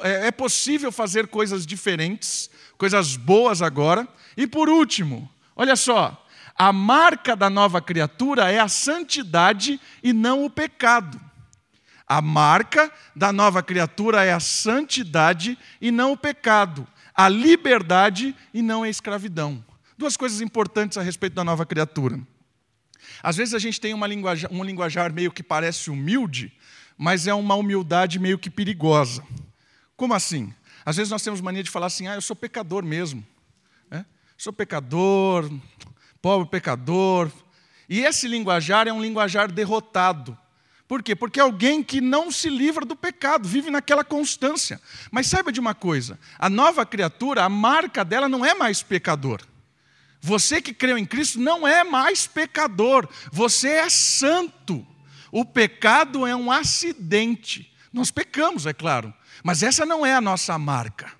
é, 0.01 0.27
é 0.27 0.31
possível 0.31 0.91
fazer 0.91 1.27
coisas 1.27 1.65
diferentes, 1.65 2.49
coisas 2.77 3.15
boas 3.17 3.61
agora. 3.61 4.07
E 4.35 4.47
por 4.47 4.69
último, 4.69 5.29
olha 5.55 5.75
só, 5.75 6.25
a 6.55 6.71
marca 6.71 7.35
da 7.35 7.49
nova 7.49 7.81
criatura 7.81 8.51
é 8.51 8.59
a 8.59 8.67
santidade 8.67 9.79
e 10.01 10.13
não 10.13 10.45
o 10.45 10.49
pecado. 10.49 11.19
A 12.07 12.21
marca 12.21 12.91
da 13.15 13.31
nova 13.31 13.63
criatura 13.63 14.23
é 14.23 14.33
a 14.33 14.39
santidade 14.39 15.57
e 15.79 15.91
não 15.91 16.11
o 16.11 16.17
pecado, 16.17 16.87
a 17.15 17.29
liberdade 17.29 18.35
e 18.53 18.61
não 18.61 18.83
a 18.83 18.89
escravidão. 18.89 19.63
Duas 19.97 20.17
coisas 20.17 20.41
importantes 20.41 20.97
a 20.97 21.01
respeito 21.01 21.33
da 21.33 21.43
nova 21.43 21.65
criatura. 21.65 22.19
Às 23.21 23.37
vezes 23.37 23.53
a 23.53 23.59
gente 23.59 23.79
tem 23.79 23.93
uma 23.93 24.07
linguajar, 24.07 24.51
um 24.51 24.63
linguajar 24.63 25.13
meio 25.13 25.31
que 25.31 25.43
parece 25.43 25.89
humilde, 25.89 26.51
mas 26.97 27.27
é 27.27 27.33
uma 27.33 27.55
humildade 27.55 28.19
meio 28.19 28.37
que 28.37 28.49
perigosa. 28.49 29.23
Como 29.95 30.13
assim? 30.13 30.53
Às 30.85 30.97
vezes 30.97 31.11
nós 31.11 31.23
temos 31.23 31.39
mania 31.39 31.63
de 31.63 31.69
falar 31.69 31.87
assim: 31.87 32.07
ah, 32.07 32.15
eu 32.15 32.21
sou 32.21 32.35
pecador 32.35 32.83
mesmo. 32.83 33.25
É? 33.89 34.03
Sou 34.37 34.51
pecador, 34.51 35.49
pobre 36.21 36.49
pecador. 36.49 37.31
E 37.87 38.01
esse 38.01 38.27
linguajar 38.27 38.87
é 38.87 38.93
um 38.93 39.01
linguajar 39.01 39.51
derrotado. 39.51 40.37
Por 40.93 41.01
quê? 41.01 41.15
Porque 41.15 41.39
é 41.39 41.43
alguém 41.43 41.81
que 41.81 41.99
não 41.99 42.31
se 42.31 42.47
livra 42.47 42.85
do 42.85 42.95
pecado, 42.95 43.49
vive 43.49 43.71
naquela 43.71 44.03
constância. 44.03 44.79
Mas 45.09 45.25
saiba 45.25 45.51
de 45.51 45.59
uma 45.59 45.73
coisa: 45.73 46.19
a 46.37 46.47
nova 46.51 46.85
criatura, 46.85 47.43
a 47.43 47.49
marca 47.49 48.05
dela 48.05 48.29
não 48.29 48.45
é 48.45 48.53
mais 48.53 48.83
pecador. 48.83 49.41
Você 50.21 50.61
que 50.61 50.71
creu 50.71 50.95
em 50.95 51.03
Cristo 51.03 51.39
não 51.39 51.67
é 51.67 51.83
mais 51.83 52.27
pecador, 52.27 53.09
você 53.31 53.69
é 53.69 53.89
santo. 53.89 54.85
O 55.31 55.43
pecado 55.43 56.27
é 56.27 56.35
um 56.35 56.51
acidente. 56.51 57.73
Nós 57.91 58.11
pecamos, 58.11 58.67
é 58.67 58.71
claro, 58.71 59.11
mas 59.43 59.63
essa 59.63 59.87
não 59.87 60.05
é 60.05 60.13
a 60.13 60.21
nossa 60.21 60.59
marca. 60.59 61.11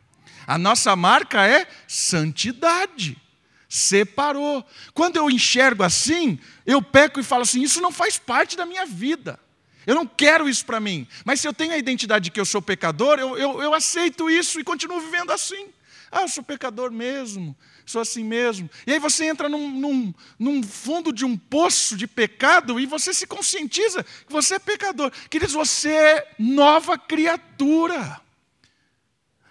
A 0.46 0.56
nossa 0.56 0.96
marca 0.96 1.48
é 1.48 1.68
santidade. 1.88 3.20
Separou. 3.68 4.64
Quando 4.94 5.16
eu 5.16 5.32
enxergo 5.32 5.82
assim, 5.82 6.38
eu 6.64 6.80
peco 6.80 7.20
e 7.20 7.24
falo 7.24 7.42
assim: 7.42 7.64
isso 7.64 7.82
não 7.82 7.92
faz 7.92 8.20
parte 8.20 8.56
da 8.56 8.68
minha 8.68 8.86
vida. 8.86 9.40
Eu 9.86 9.96
não 9.96 10.06
quero 10.06 10.48
isso 10.48 10.66
para 10.66 10.80
mim. 10.80 11.08
Mas 11.26 11.40
se 11.40 11.48
eu 11.48 11.54
tenho 11.54 11.74
a 11.74 11.78
identidade 11.78 12.26
de 12.26 12.32
que 12.32 12.40
eu 12.40 12.46
sou 12.46 12.62
pecador, 12.62 13.20
eu, 13.20 13.38
eu, 13.38 13.62
eu 13.62 13.74
aceito 13.74 14.30
isso 14.30 14.60
e 14.60 14.64
continuo 14.64 15.00
vivendo 15.00 15.32
assim. 15.32 15.68
Ah, 16.12 16.22
eu 16.22 16.28
sou 16.28 16.44
pecador 16.44 16.92
mesmo, 16.92 17.56
sou 17.86 18.00
assim 18.00 18.24
mesmo. 18.24 18.70
E 18.86 18.94
aí 18.94 19.00
você 19.00 19.26
entra 19.26 19.50
num, 19.50 19.68
num, 19.68 20.14
num, 20.38 20.62
fundo 20.62 21.12
de 21.12 21.26
um 21.26 21.36
poço 21.36 21.98
de 21.98 22.06
pecado 22.06 22.80
e 22.80 22.86
você 22.86 23.14
se 23.16 23.26
conscientiza 23.26 24.04
que 24.04 24.32
você 24.32 24.56
é 24.56 24.60
pecador. 24.60 25.12
Queridos, 25.28 25.56
você 25.56 25.90
é 25.90 26.36
nova 26.38 27.00
criatura. 27.00 28.22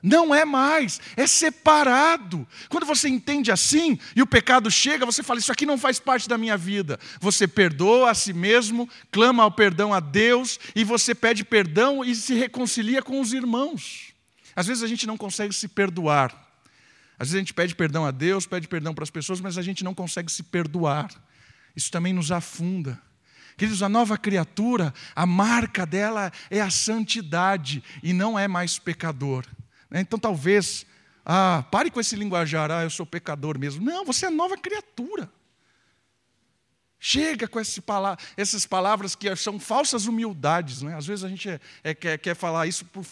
Não 0.03 0.35
é 0.35 0.45
mais, 0.45 1.01
é 1.17 1.29
separado. 1.29 2.47
Quando 2.69 2.85
você 2.85 3.09
entende 3.09 3.53
assim 3.53 3.97
e 4.17 4.23
o 4.23 4.27
pecado 4.27 4.69
chega, 4.69 5.07
você 5.07 5.23
fala: 5.23 5.39
Isso 5.39 5.53
aqui 5.53 5.65
não 5.65 5.79
faz 5.79 6.01
parte 6.01 6.29
da 6.29 6.37
minha 6.37 6.57
vida. 6.57 6.99
Você 7.21 7.47
perdoa 7.47 8.11
a 8.11 8.15
si 8.15 8.33
mesmo, 8.33 8.89
clama 9.13 9.45
ao 9.45 9.53
perdão 9.53 9.95
a 9.95 10.01
Deus 10.01 10.59
e 10.75 10.83
você 10.83 11.15
pede 11.15 11.45
perdão 11.45 12.05
e 12.05 12.17
se 12.17 12.35
reconcilia 12.35 13.01
com 13.01 13.21
os 13.21 13.33
irmãos. 13.33 14.13
Às 14.57 14.67
vezes 14.67 14.83
a 14.83 14.89
gente 14.89 15.07
não 15.07 15.17
consegue 15.17 15.55
se 15.55 15.69
perdoar. 15.69 16.35
Às 17.17 17.29
vezes 17.29 17.37
a 17.37 17.39
gente 17.39 17.55
pede 17.55 17.77
perdão 17.77 18.05
a 18.05 18.11
Deus, 18.11 18.45
pede 18.45 18.67
perdão 18.67 18.93
para 18.93 19.05
as 19.05 19.11
pessoas, 19.11 19.41
mas 19.41 19.57
a 19.57 19.63
gente 19.63 19.85
não 19.85 19.95
consegue 19.95 20.33
se 20.33 20.43
perdoar. 20.43 21.09
Isso 21.77 21.93
também 21.93 22.13
nos 22.13 22.33
afunda. 22.33 23.01
Queridos, 23.57 23.83
a 23.83 23.89
nova 23.89 24.19
criatura, 24.19 24.93
a 25.15 25.25
marca 25.25 25.87
dela 25.87 26.33
é 26.51 26.61
a 26.61 26.71
santidade 26.71 27.85
e 28.03 28.13
não 28.13 28.37
é 28.37 28.49
mais 28.49 28.81
pecador. 28.81 29.47
Né? 29.93 30.01
Então 30.01 30.19
talvez, 30.19 30.87
ah, 31.25 31.65
pare 31.71 31.91
com 31.91 32.01
esse 32.01 32.17
linguajar, 32.17 32.71
ah, 32.71 32.83
eu 32.83 32.91
sou 32.91 33.05
pecador 33.05 33.59
mesmo. 33.59 33.85
Não, 33.85 34.07
você 34.07 34.27
é 34.27 34.31
nova 34.31 34.57
criatura. 34.57 35.31
Chega 36.99 37.47
com 37.47 37.61
esse 37.61 37.83
essas 38.37 38.65
palavras 38.65 39.15
que 39.15 39.35
são 39.37 39.61
falsas 39.61 40.07
humildades. 40.07 40.81
Né? 40.83 40.97
Às 40.97 41.07
vezes 41.07 41.25
a 41.25 41.29
gente 41.29 41.51
é, 41.51 41.61
é, 41.85 41.95
quer, 41.95 42.19
quer 42.19 42.35
falar 42.35 42.67
isso 42.67 42.87
por. 42.87 43.05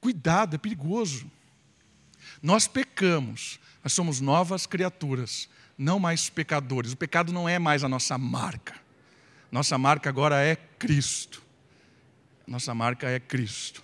Cuidado, 0.00 0.56
é 0.56 0.58
perigoso. 0.58 1.30
Nós 2.42 2.66
pecamos, 2.66 3.60
mas 3.82 3.92
somos 3.92 4.20
novas 4.20 4.64
criaturas, 4.64 5.48
não 5.76 5.98
mais 5.98 6.30
pecadores. 6.30 6.92
O 6.92 6.96
pecado 6.96 7.32
não 7.32 7.48
é 7.48 7.58
mais 7.58 7.84
a 7.84 7.88
nossa 7.88 8.16
marca. 8.16 8.74
Nossa 9.50 9.76
marca 9.76 10.08
agora 10.08 10.40
é 10.40 10.56
Cristo. 10.56 11.42
Nossa 12.46 12.74
marca 12.74 13.08
é 13.08 13.18
Cristo. 13.20 13.82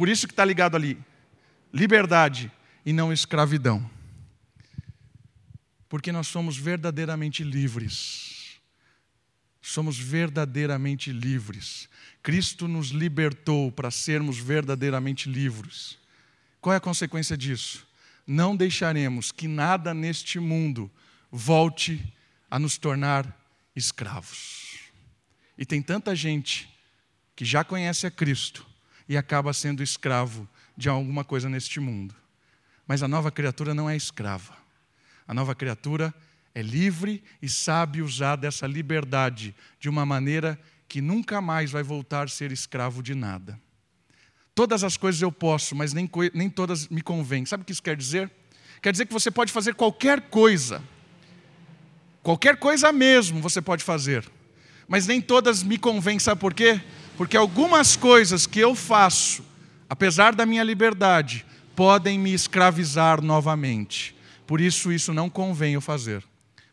Por 0.00 0.08
isso 0.08 0.26
que 0.26 0.32
está 0.32 0.46
ligado 0.46 0.76
ali. 0.76 0.98
Liberdade 1.70 2.50
e 2.86 2.90
não 2.90 3.12
escravidão. 3.12 3.90
Porque 5.90 6.10
nós 6.10 6.26
somos 6.26 6.56
verdadeiramente 6.56 7.44
livres. 7.44 8.58
Somos 9.60 9.98
verdadeiramente 9.98 11.12
livres. 11.12 11.86
Cristo 12.22 12.66
nos 12.66 12.88
libertou 12.88 13.70
para 13.70 13.90
sermos 13.90 14.38
verdadeiramente 14.38 15.28
livres. 15.28 15.98
Qual 16.62 16.72
é 16.72 16.78
a 16.78 16.80
consequência 16.80 17.36
disso? 17.36 17.86
Não 18.26 18.56
deixaremos 18.56 19.30
que 19.30 19.46
nada 19.46 19.92
neste 19.92 20.38
mundo 20.38 20.90
volte 21.30 22.02
a 22.50 22.58
nos 22.58 22.78
tornar 22.78 23.38
escravos. 23.76 24.78
E 25.58 25.66
tem 25.66 25.82
tanta 25.82 26.16
gente 26.16 26.74
que 27.36 27.44
já 27.44 27.62
conhece 27.62 28.06
a 28.06 28.10
Cristo, 28.10 28.69
e 29.10 29.16
acaba 29.16 29.52
sendo 29.52 29.82
escravo 29.82 30.48
de 30.76 30.88
alguma 30.88 31.24
coisa 31.24 31.48
neste 31.48 31.80
mundo. 31.80 32.14
Mas 32.86 33.02
a 33.02 33.08
nova 33.08 33.28
criatura 33.28 33.74
não 33.74 33.90
é 33.90 33.96
escrava. 33.96 34.56
A 35.26 35.34
nova 35.34 35.52
criatura 35.52 36.14
é 36.54 36.62
livre 36.62 37.20
e 37.42 37.48
sabe 37.48 38.02
usar 38.02 38.36
dessa 38.36 38.68
liberdade 38.68 39.52
de 39.80 39.88
uma 39.88 40.06
maneira 40.06 40.56
que 40.86 41.00
nunca 41.00 41.40
mais 41.40 41.72
vai 41.72 41.82
voltar 41.82 42.26
a 42.26 42.28
ser 42.28 42.52
escravo 42.52 43.02
de 43.02 43.16
nada. 43.16 43.60
Todas 44.54 44.84
as 44.84 44.96
coisas 44.96 45.20
eu 45.20 45.32
posso, 45.32 45.74
mas 45.74 45.92
nem, 45.92 46.08
nem 46.32 46.48
todas 46.48 46.86
me 46.86 47.02
convêm. 47.02 47.44
Sabe 47.44 47.62
o 47.62 47.66
que 47.66 47.72
isso 47.72 47.82
quer 47.82 47.96
dizer? 47.96 48.30
Quer 48.80 48.92
dizer 48.92 49.06
que 49.06 49.12
você 49.12 49.28
pode 49.28 49.50
fazer 49.50 49.74
qualquer 49.74 50.20
coisa. 50.30 50.80
Qualquer 52.22 52.58
coisa 52.58 52.92
mesmo 52.92 53.40
você 53.40 53.60
pode 53.60 53.82
fazer. 53.82 54.24
Mas 54.86 55.08
nem 55.08 55.20
todas 55.20 55.64
me 55.64 55.76
convêm, 55.76 56.20
sabe 56.20 56.40
por 56.40 56.54
quê? 56.54 56.80
Porque 57.20 57.36
algumas 57.36 57.96
coisas 57.96 58.46
que 58.46 58.58
eu 58.58 58.74
faço 58.74 59.44
apesar 59.90 60.36
da 60.36 60.46
minha 60.46 60.62
liberdade, 60.62 61.44
podem 61.74 62.16
me 62.16 62.32
escravizar 62.32 63.20
novamente. 63.20 64.14
Por 64.46 64.60
isso, 64.60 64.92
isso 64.92 65.12
não 65.12 65.28
convém 65.28 65.74
eu 65.74 65.80
fazer, 65.80 66.24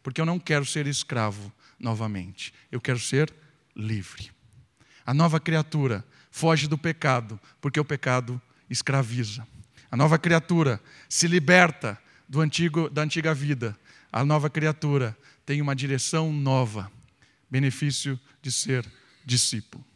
porque 0.04 0.22
eu 0.22 0.26
não 0.26 0.38
quero 0.38 0.64
ser 0.64 0.86
escravo 0.86 1.52
novamente, 1.80 2.54
eu 2.72 2.80
quero 2.80 3.00
ser 3.00 3.34
livre. 3.76 4.30
A 5.04 5.16
nova 5.16 5.40
criatura 5.40 6.06
foge 6.30 6.68
do 6.68 6.78
pecado, 6.78 7.40
porque 7.60 7.80
o 7.80 7.86
pecado 7.86 8.40
escraviza. 8.70 9.48
A 9.90 9.98
nova 9.98 10.20
criatura 10.20 10.80
se 11.10 11.28
liberta 11.28 12.00
do 12.30 12.40
antigo, 12.40 12.88
da 12.88 13.02
antiga 13.02 13.34
vida. 13.34 13.76
A 14.12 14.24
nova 14.24 14.48
criatura 14.48 15.18
tem 15.44 15.60
uma 15.60 15.76
direção 15.76 16.32
nova, 16.32 16.92
benefício 17.50 18.20
de 18.44 18.52
ser 18.52 18.86
discípulo. 19.26 19.87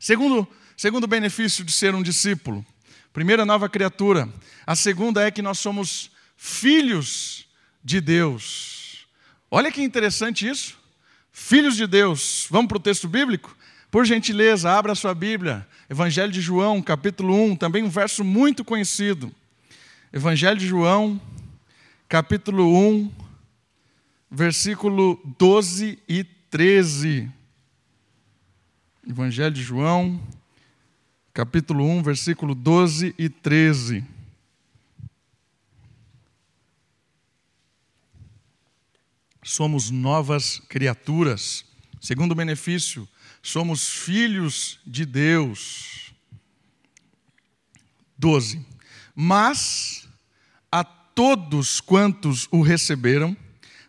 Segundo, 0.00 0.46
segundo 0.76 1.06
benefício 1.06 1.64
de 1.64 1.72
ser 1.72 1.94
um 1.94 2.02
discípulo, 2.02 2.64
primeira 3.12 3.44
nova 3.44 3.68
criatura. 3.68 4.28
A 4.66 4.76
segunda 4.76 5.26
é 5.26 5.30
que 5.30 5.42
nós 5.42 5.58
somos 5.58 6.10
filhos 6.36 7.46
de 7.82 8.00
Deus. 8.00 9.06
Olha 9.50 9.72
que 9.72 9.82
interessante 9.82 10.48
isso. 10.48 10.78
Filhos 11.32 11.76
de 11.76 11.86
Deus. 11.86 12.46
Vamos 12.50 12.68
para 12.68 12.76
o 12.76 12.80
texto 12.80 13.08
bíblico? 13.08 13.56
Por 13.90 14.04
gentileza, 14.04 14.70
abra 14.70 14.94
sua 14.94 15.14
Bíblia. 15.14 15.66
Evangelho 15.88 16.30
de 16.30 16.40
João, 16.40 16.82
capítulo 16.82 17.34
1, 17.34 17.56
também 17.56 17.82
um 17.82 17.88
verso 17.88 18.22
muito 18.22 18.64
conhecido. 18.64 19.34
Evangelho 20.12 20.58
de 20.58 20.66
João, 20.66 21.20
capítulo 22.08 22.76
1, 22.76 23.10
versículo 24.30 25.18
12 25.38 25.98
e 26.08 26.24
13. 26.50 27.32
Evangelho 29.10 29.54
de 29.54 29.62
João, 29.62 30.20
capítulo 31.32 31.82
1, 31.82 32.02
versículo 32.02 32.54
12 32.54 33.14
e 33.16 33.30
13. 33.30 34.04
Somos 39.42 39.88
novas 39.88 40.60
criaturas. 40.68 41.64
Segundo 42.02 42.34
benefício, 42.34 43.08
somos 43.42 43.88
filhos 43.88 44.78
de 44.86 45.06
Deus. 45.06 46.12
12. 48.18 48.62
Mas 49.14 50.06
a 50.70 50.84
todos 50.84 51.80
quantos 51.80 52.46
o 52.50 52.60
receberam, 52.60 53.34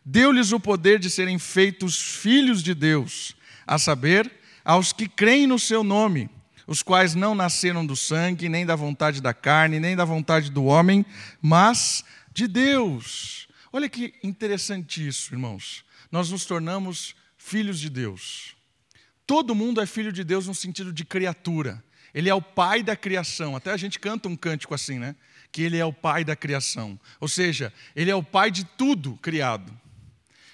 deu-lhes 0.06 0.54
o 0.54 0.62
poder 0.62 0.98
de 0.98 1.10
serem 1.10 1.38
feitos 1.38 2.00
filhos 2.00 2.64
de 2.64 2.74
Deus, 2.74 3.36
a 3.68 3.78
saber, 3.78 4.39
aos 4.64 4.94
que 4.94 5.08
creem 5.08 5.48
no 5.48 5.60
seu 5.60 5.84
nome, 5.84 6.30
os 6.68 6.84
quais 6.84 7.16
não 7.16 7.34
nasceram 7.34 7.86
do 7.86 7.96
sangue, 7.96 8.48
nem 8.48 8.66
da 8.66 8.76
vontade 8.76 9.22
da 9.22 9.34
carne, 9.34 9.80
nem 9.80 9.96
da 9.96 10.06
vontade 10.06 10.52
do 10.52 10.66
homem, 10.66 11.06
mas 11.42 12.04
de 12.32 12.48
Deus. 12.48 13.48
Olha 13.72 13.90
que 13.90 14.14
interessante 14.24 15.08
isso, 15.08 15.34
irmãos. 15.34 15.84
Nós 16.12 16.30
nos 16.30 16.46
tornamos 16.46 17.16
filhos 17.38 17.80
de 17.80 17.90
Deus. 17.90 18.56
Todo 19.26 19.56
mundo 19.56 19.82
é 19.82 19.86
filho 19.86 20.12
de 20.12 20.24
Deus 20.24 20.48
no 20.48 20.56
sentido 20.56 20.92
de 20.92 21.06
criatura. 21.06 21.84
Ele 22.14 22.30
é 22.30 22.34
o 22.34 22.42
pai 22.42 22.82
da 22.82 22.96
criação. 22.96 23.56
Até 23.56 23.72
a 23.72 23.78
gente 23.78 24.00
canta 24.00 24.28
um 24.28 24.36
cântico 24.36 24.74
assim, 24.74 24.98
né? 24.98 25.16
Que 25.52 25.64
ele 25.64 25.78
é 25.78 25.86
o 25.86 25.94
pai 25.94 26.24
da 26.24 26.36
criação. 26.36 27.00
Ou 27.20 27.28
seja, 27.28 27.74
ele 27.96 28.10
é 28.12 28.16
o 28.16 28.24
pai 28.24 28.52
de 28.52 28.64
tudo 28.64 29.18
criado. 29.22 29.72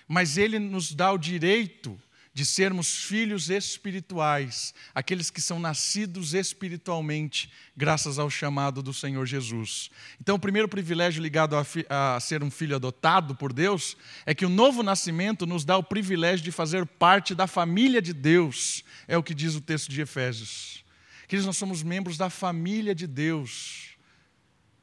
Mas 0.08 0.38
ele 0.38 0.60
nos 0.60 0.94
dá 0.94 1.12
o 1.12 1.18
direito 1.18 2.00
de 2.36 2.46
sermos 2.46 2.94
filhos 3.06 3.50
espirituais, 3.50 4.74
aqueles 4.94 5.30
que 5.30 5.40
são 5.40 5.58
nascidos 5.58 6.34
espiritualmente, 6.34 7.50
graças 7.78 8.20
ao 8.20 8.30
chamado 8.30 8.84
do 8.84 8.94
Senhor 8.94 9.26
Jesus. 9.26 9.90
Então, 10.20 10.36
o 10.36 10.40
primeiro 10.40 10.68
privilégio 10.68 11.24
ligado 11.24 11.56
a, 11.56 11.66
a, 11.90 12.20
ser 12.20 12.44
um 12.44 12.52
filho 12.52 12.76
adotado 12.76 13.36
por 13.36 13.54
Deus 13.54 13.96
é 14.26 14.36
que 14.36 14.46
o 14.46 14.50
novo 14.50 14.84
nascimento 14.84 15.46
nos 15.46 15.64
dá 15.64 15.78
o 15.78 15.84
privilégio 15.84 16.44
de 16.44 16.52
fazer 16.52 16.86
parte 16.86 17.34
da 17.34 17.48
família 17.48 18.02
de 18.02 18.12
Deus, 18.12 18.84
é 19.08 19.18
o 19.18 19.24
que 19.24 19.34
diz 19.34 19.56
o 19.56 19.62
texto 19.62 19.90
de 19.90 20.02
Efésios. 20.02 20.84
Queridos, 21.30 21.46
nós 21.46 21.56
somos 21.56 21.84
membros 21.84 22.18
da 22.18 22.30
família 22.30 22.94
de 22.94 23.08
Deus. 23.08 23.96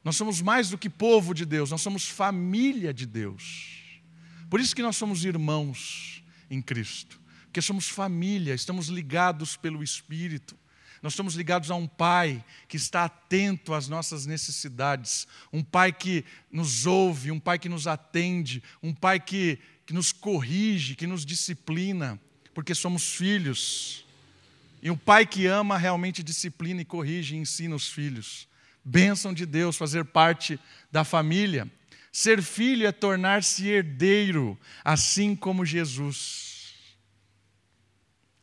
Nós 0.03 0.17
somos 0.17 0.41
mais 0.41 0.71
do 0.71 0.79
que 0.79 0.89
povo 0.89 1.35
de 1.35 1.45
Deus, 1.45 1.71
nós 1.71 1.83
somos 1.83 2.09
família 2.09 2.95
de 2.95 3.05
Deus. 3.05 4.01
Por 4.49 4.59
isso 4.59 4.75
que 4.75 4.83
nós 4.83 4.97
somos 4.97 5.27
irmãos 5.27 6.25
em 6.49 6.63
Cristo 6.63 7.21
porque 7.53 7.61
somos 7.61 7.87
família, 7.87 8.55
estamos 8.55 8.89
ligados 8.89 9.59
pelo 9.59 9.83
Espírito. 9.83 10.57
Nós 11.03 11.13
estamos 11.13 11.35
ligados 11.35 11.71
a 11.71 11.75
um 11.75 11.87
Pai 11.87 12.43
que 12.67 12.79
está 12.79 13.05
atento 13.05 13.75
às 13.75 13.89
nossas 13.89 14.25
necessidades, 14.25 15.29
um 15.53 15.63
Pai 15.63 15.93
que 15.93 16.25
nos 16.51 16.87
ouve, 16.87 17.31
um 17.31 17.39
Pai 17.39 17.59
que 17.59 17.69
nos 17.69 17.87
atende, 17.87 18.63
um 18.83 18.95
Pai 18.95 19.21
que, 19.21 19.59
que 19.85 19.93
nos 19.93 20.13
corrige, 20.13 20.95
que 20.95 21.07
nos 21.07 21.27
disciplina, 21.27 22.19
porque 22.55 22.75
somos 22.75 23.15
filhos. 23.15 24.07
E 24.83 24.91
um 24.91 24.97
Pai 24.97 25.27
que 25.27 25.47
ama 25.47 25.77
realmente 25.77 26.23
disciplina 26.23 26.81
e 26.81 26.87
corrige 26.87 27.35
e 27.35 27.39
ensina 27.39 27.77
os 27.77 27.87
filhos. 27.87 28.49
Bênção 28.83 29.35
de 29.35 29.45
Deus 29.45 29.77
fazer 29.77 30.07
parte 30.07 30.59
da 30.91 31.05
família. 31.05 31.71
Ser 32.11 32.41
filho 32.41 32.87
é 32.87 32.93
tornar-se 32.93 33.69
herdeiro, 33.69 34.59
assim 34.83 35.37
como 35.37 35.67
Jesus. 35.67 36.52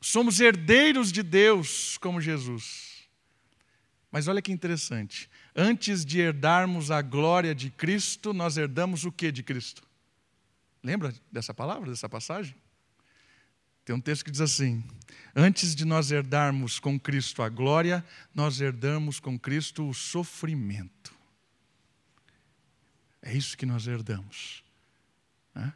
Somos 0.01 0.39
herdeiros 0.39 1.11
de 1.11 1.21
Deus 1.21 1.97
como 1.97 2.21
Jesus. 2.21 3.07
Mas 4.11 4.27
olha 4.27 4.41
que 4.41 4.51
interessante. 4.51 5.29
Antes 5.55 6.05
de 6.05 6.19
herdarmos 6.19 6.89
a 6.89 7.01
glória 7.01 7.53
de 7.53 7.69
Cristo, 7.69 8.33
nós 8.33 8.57
herdamos 8.57 9.05
o 9.05 9.11
que 9.11 9.31
de 9.31 9.43
Cristo? 9.43 9.83
Lembra 10.81 11.13
dessa 11.31 11.53
palavra, 11.53 11.89
dessa 11.89 12.07
passagem? 12.07 12.55
Tem 13.83 13.95
um 13.95 14.01
texto 14.01 14.23
que 14.23 14.31
diz 14.31 14.41
assim: 14.41 14.83
Antes 15.35 15.75
de 15.75 15.83
nós 15.83 16.11
herdarmos 16.11 16.79
com 16.79 16.99
Cristo 16.99 17.43
a 17.43 17.49
glória, 17.49 18.05
nós 18.33 18.61
herdamos 18.61 19.19
com 19.19 19.37
Cristo 19.37 19.87
o 19.87 19.93
sofrimento. 19.93 21.13
É 23.21 23.35
isso 23.35 23.57
que 23.57 23.65
nós 23.65 23.85
herdamos. 23.85 24.63
Né? 25.53 25.73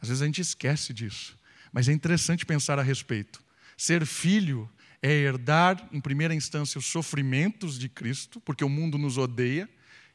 Às 0.00 0.08
vezes 0.08 0.22
a 0.22 0.26
gente 0.26 0.40
esquece 0.40 0.92
disso, 0.92 1.38
mas 1.72 1.88
é 1.88 1.92
interessante 1.92 2.44
pensar 2.44 2.78
a 2.78 2.82
respeito. 2.82 3.45
Ser 3.76 4.06
filho 4.06 4.70
é 5.02 5.10
herdar, 5.10 5.88
em 5.92 6.00
primeira 6.00 6.34
instância, 6.34 6.78
os 6.78 6.86
sofrimentos 6.86 7.78
de 7.78 7.88
Cristo, 7.88 8.40
porque 8.40 8.64
o 8.64 8.68
mundo 8.68 8.96
nos 8.96 9.18
odeia. 9.18 9.68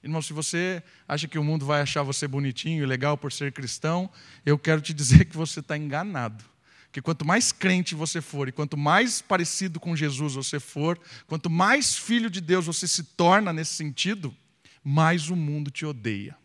Irmão, 0.03 0.21
se 0.21 0.33
você 0.33 0.81
acha 1.07 1.27
que 1.27 1.37
o 1.37 1.43
mundo 1.43 1.65
vai 1.65 1.81
achar 1.81 2.01
você 2.01 2.27
bonitinho 2.27 2.83
e 2.83 2.85
legal 2.85 3.17
por 3.17 3.31
ser 3.31 3.51
cristão, 3.51 4.09
eu 4.45 4.57
quero 4.57 4.81
te 4.81 4.93
dizer 4.95 5.25
que 5.25 5.37
você 5.37 5.59
está 5.59 5.77
enganado. 5.77 6.43
Que 6.91 7.01
quanto 7.01 7.23
mais 7.23 7.51
crente 7.51 7.95
você 7.95 8.19
for 8.19 8.49
e 8.49 8.51
quanto 8.51 8.75
mais 8.75 9.21
parecido 9.21 9.79
com 9.79 9.95
Jesus 9.95 10.33
você 10.33 10.59
for, 10.59 10.99
quanto 11.25 11.49
mais 11.49 11.95
filho 11.95 12.29
de 12.29 12.41
Deus 12.41 12.65
você 12.65 12.87
se 12.87 13.03
torna 13.03 13.53
nesse 13.53 13.75
sentido, 13.75 14.35
mais 14.83 15.29
o 15.29 15.35
mundo 15.35 15.71
te 15.71 15.85
odeia. 15.85 16.35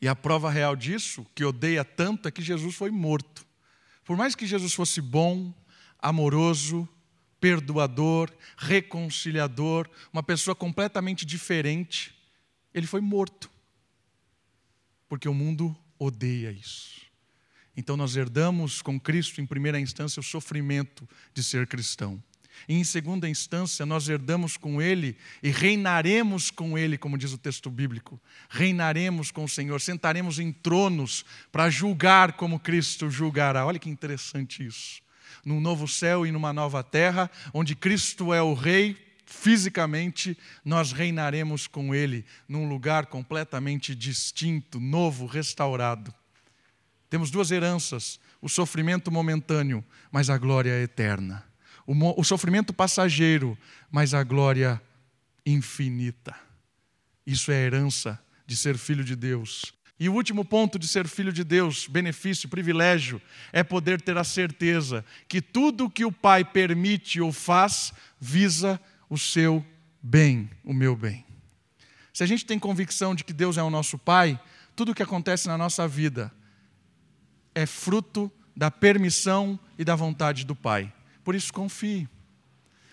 E 0.00 0.08
a 0.08 0.16
prova 0.16 0.50
real 0.50 0.74
disso, 0.74 1.24
que 1.32 1.44
odeia 1.44 1.84
tanto, 1.84 2.26
é 2.26 2.30
que 2.32 2.42
Jesus 2.42 2.74
foi 2.74 2.90
morto. 2.90 3.46
Por 4.04 4.16
mais 4.16 4.34
que 4.34 4.46
Jesus 4.46 4.74
fosse 4.74 5.00
bom, 5.00 5.54
amoroso, 5.98 6.88
perdoador, 7.40 8.30
reconciliador, 8.56 9.88
uma 10.12 10.22
pessoa 10.22 10.54
completamente 10.54 11.24
diferente, 11.24 12.14
ele 12.72 12.86
foi 12.86 13.00
morto. 13.00 13.50
Porque 15.08 15.28
o 15.28 15.34
mundo 15.34 15.76
odeia 15.98 16.50
isso. 16.50 17.02
Então 17.76 17.96
nós 17.96 18.16
herdamos 18.16 18.82
com 18.82 18.98
Cristo, 19.00 19.40
em 19.40 19.46
primeira 19.46 19.80
instância, 19.80 20.20
o 20.20 20.22
sofrimento 20.22 21.08
de 21.32 21.42
ser 21.42 21.66
cristão. 21.66 22.22
E 22.68 22.74
em 22.74 22.84
segunda 22.84 23.28
instância, 23.28 23.84
nós 23.84 24.08
herdamos 24.08 24.56
com 24.56 24.80
Ele 24.80 25.16
e 25.42 25.50
reinaremos 25.50 26.50
com 26.50 26.78
Ele, 26.78 26.96
como 26.96 27.18
diz 27.18 27.32
o 27.32 27.38
texto 27.38 27.70
bíblico. 27.70 28.20
Reinaremos 28.48 29.30
com 29.30 29.44
o 29.44 29.48
Senhor, 29.48 29.80
sentaremos 29.80 30.38
em 30.38 30.52
tronos 30.52 31.24
para 31.50 31.70
julgar 31.70 32.34
como 32.34 32.60
Cristo 32.60 33.10
julgará. 33.10 33.66
Olha 33.66 33.78
que 33.78 33.90
interessante 33.90 34.64
isso. 34.64 35.02
Num 35.44 35.60
novo 35.60 35.88
céu 35.88 36.26
e 36.26 36.30
numa 36.30 36.52
nova 36.52 36.84
terra, 36.84 37.30
onde 37.52 37.74
Cristo 37.74 38.32
é 38.32 38.40
o 38.40 38.54
Rei, 38.54 38.96
fisicamente, 39.26 40.38
nós 40.64 40.92
reinaremos 40.92 41.66
com 41.66 41.94
Ele 41.94 42.24
num 42.48 42.68
lugar 42.68 43.06
completamente 43.06 43.94
distinto, 43.94 44.78
novo, 44.78 45.26
restaurado. 45.26 46.14
Temos 47.10 47.30
duas 47.30 47.50
heranças: 47.50 48.20
o 48.40 48.48
sofrimento 48.48 49.10
momentâneo, 49.10 49.84
mas 50.12 50.30
a 50.30 50.38
glória 50.38 50.80
eterna 50.80 51.51
o, 51.86 52.24
sofrimento 52.24 52.72
passageiro, 52.72 53.56
mas 53.90 54.14
a 54.14 54.22
glória 54.22 54.80
infinita. 55.44 56.34
Isso 57.26 57.50
é 57.50 57.64
herança 57.64 58.18
de 58.46 58.56
ser 58.56 58.78
filho 58.78 59.04
de 59.04 59.16
Deus. 59.16 59.74
E 59.98 60.08
o 60.08 60.14
último 60.14 60.44
ponto 60.44 60.78
de 60.78 60.88
ser 60.88 61.06
filho 61.06 61.32
de 61.32 61.44
Deus, 61.44 61.86
benefício, 61.86 62.48
privilégio, 62.48 63.20
é 63.52 63.62
poder 63.62 64.00
ter 64.00 64.16
a 64.16 64.24
certeza 64.24 65.04
que 65.28 65.40
tudo 65.40 65.90
que 65.90 66.04
o 66.04 66.12
Pai 66.12 66.44
permite 66.44 67.20
ou 67.20 67.32
faz 67.32 67.92
visa 68.20 68.80
o 69.08 69.18
seu 69.18 69.64
bem 70.02 70.50
o 70.64 70.74
meu 70.74 70.96
bem. 70.96 71.24
Se 72.12 72.22
a 72.22 72.26
gente 72.26 72.44
tem 72.44 72.58
convicção 72.58 73.14
de 73.14 73.24
que 73.24 73.32
Deus 73.32 73.56
é 73.56 73.62
o 73.62 73.70
nosso 73.70 73.96
Pai, 73.96 74.38
tudo 74.74 74.92
o 74.92 74.94
que 74.94 75.02
acontece 75.02 75.46
na 75.46 75.56
nossa 75.56 75.86
vida 75.86 76.32
é 77.54 77.64
fruto 77.64 78.30
da 78.56 78.70
permissão 78.70 79.58
e 79.78 79.84
da 79.84 79.94
vontade 79.94 80.44
do 80.44 80.54
Pai. 80.54 80.92
Por 81.24 81.34
isso, 81.34 81.52
confie. 81.52 82.08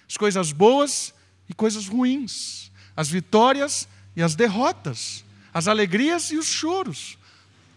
As 0.08 0.18
coisas 0.18 0.52
boas 0.52 1.14
e 1.48 1.54
coisas 1.54 1.88
ruins, 1.88 2.72
as 2.96 3.10
vitórias 3.10 3.88
e 4.16 4.22
as 4.22 4.36
derrotas, 4.36 5.24
as 5.54 5.68
alegrias 5.68 6.32
e 6.32 6.38
os 6.38 6.48
choros. 6.48 7.18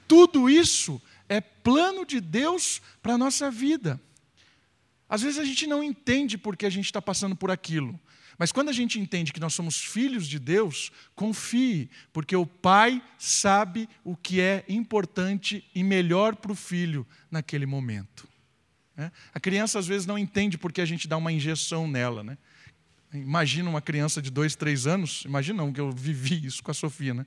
Tudo 0.06 0.48
isso 0.48 1.00
é 1.28 1.40
plano 1.40 2.04
de 2.04 2.20
Deus 2.20 2.82
para 3.02 3.14
a 3.14 3.18
nossa 3.18 3.50
vida. 3.50 4.00
Às 5.08 5.22
vezes 5.22 5.38
a 5.38 5.44
gente 5.44 5.66
não 5.66 5.82
entende 5.82 6.38
por 6.38 6.56
que 6.56 6.66
a 6.66 6.70
gente 6.70 6.86
está 6.86 7.00
passando 7.00 7.36
por 7.36 7.50
aquilo. 7.50 7.98
Mas 8.38 8.50
quando 8.50 8.70
a 8.70 8.72
gente 8.72 8.98
entende 8.98 9.32
que 9.32 9.40
nós 9.40 9.54
somos 9.54 9.76
filhos 9.76 10.26
de 10.26 10.38
Deus, 10.38 10.90
confie, 11.14 11.90
porque 12.12 12.34
o 12.34 12.46
pai 12.46 13.02
sabe 13.18 13.88
o 14.02 14.16
que 14.16 14.40
é 14.40 14.64
importante 14.68 15.64
e 15.74 15.84
melhor 15.84 16.34
para 16.36 16.52
o 16.52 16.56
filho 16.56 17.06
naquele 17.30 17.66
momento. 17.66 18.26
Né? 18.96 19.10
A 19.34 19.40
criança 19.40 19.78
às 19.78 19.86
vezes 19.86 20.06
não 20.06 20.18
entende 20.18 20.58
porque 20.58 20.80
a 20.80 20.84
gente 20.84 21.08
dá 21.08 21.16
uma 21.16 21.32
injeção 21.32 21.88
nela. 21.88 22.22
Né? 22.22 22.36
Imagina 23.12 23.68
uma 23.68 23.80
criança 23.80 24.20
de 24.20 24.30
dois, 24.30 24.54
três 24.54 24.86
anos, 24.86 25.22
imagina 25.24 25.70
que 25.72 25.80
eu 25.80 25.90
vivi 25.90 26.46
isso 26.46 26.62
com 26.62 26.70
a 26.70 26.74
Sofia. 26.74 27.14
Né? 27.14 27.26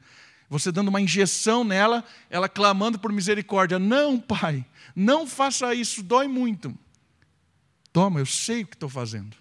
Você 0.49 0.71
dando 0.71 0.89
uma 0.89 1.01
injeção 1.01 1.63
nela, 1.63 2.03
ela 2.29 2.47
clamando 2.47 2.99
por 2.99 3.11
misericórdia. 3.11 3.79
Não, 3.79 4.19
pai, 4.19 4.65
não 4.95 5.27
faça 5.27 5.73
isso, 5.73 6.03
dói 6.03 6.27
muito. 6.27 6.75
Toma, 7.91 8.19
eu 8.19 8.25
sei 8.25 8.63
o 8.63 8.67
que 8.67 8.75
estou 8.75 8.89
fazendo. 8.89 9.35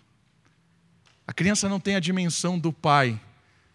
A 1.27 1.33
criança 1.33 1.69
não 1.69 1.81
tem 1.81 1.97
a 1.97 2.01
dimensão 2.01 2.59
do 2.59 2.73
pai 2.73 3.21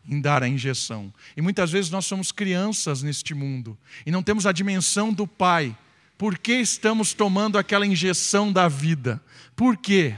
em 0.07 0.19
dar 0.19 0.41
a 0.41 0.47
injeção. 0.47 1.13
E 1.35 1.41
muitas 1.41 1.71
vezes 1.71 1.91
nós 1.91 2.05
somos 2.05 2.31
crianças 2.31 3.03
neste 3.03 3.33
mundo 3.33 3.77
e 4.05 4.11
não 4.11 4.23
temos 4.23 4.45
a 4.45 4.51
dimensão 4.51 5.13
do 5.13 5.27
pai. 5.27 5.75
Por 6.19 6.37
que 6.37 6.51
estamos 6.53 7.15
tomando 7.15 7.57
aquela 7.57 7.87
injeção 7.87 8.53
da 8.53 8.67
vida? 8.67 9.19
Por 9.55 9.75
quê? 9.75 10.15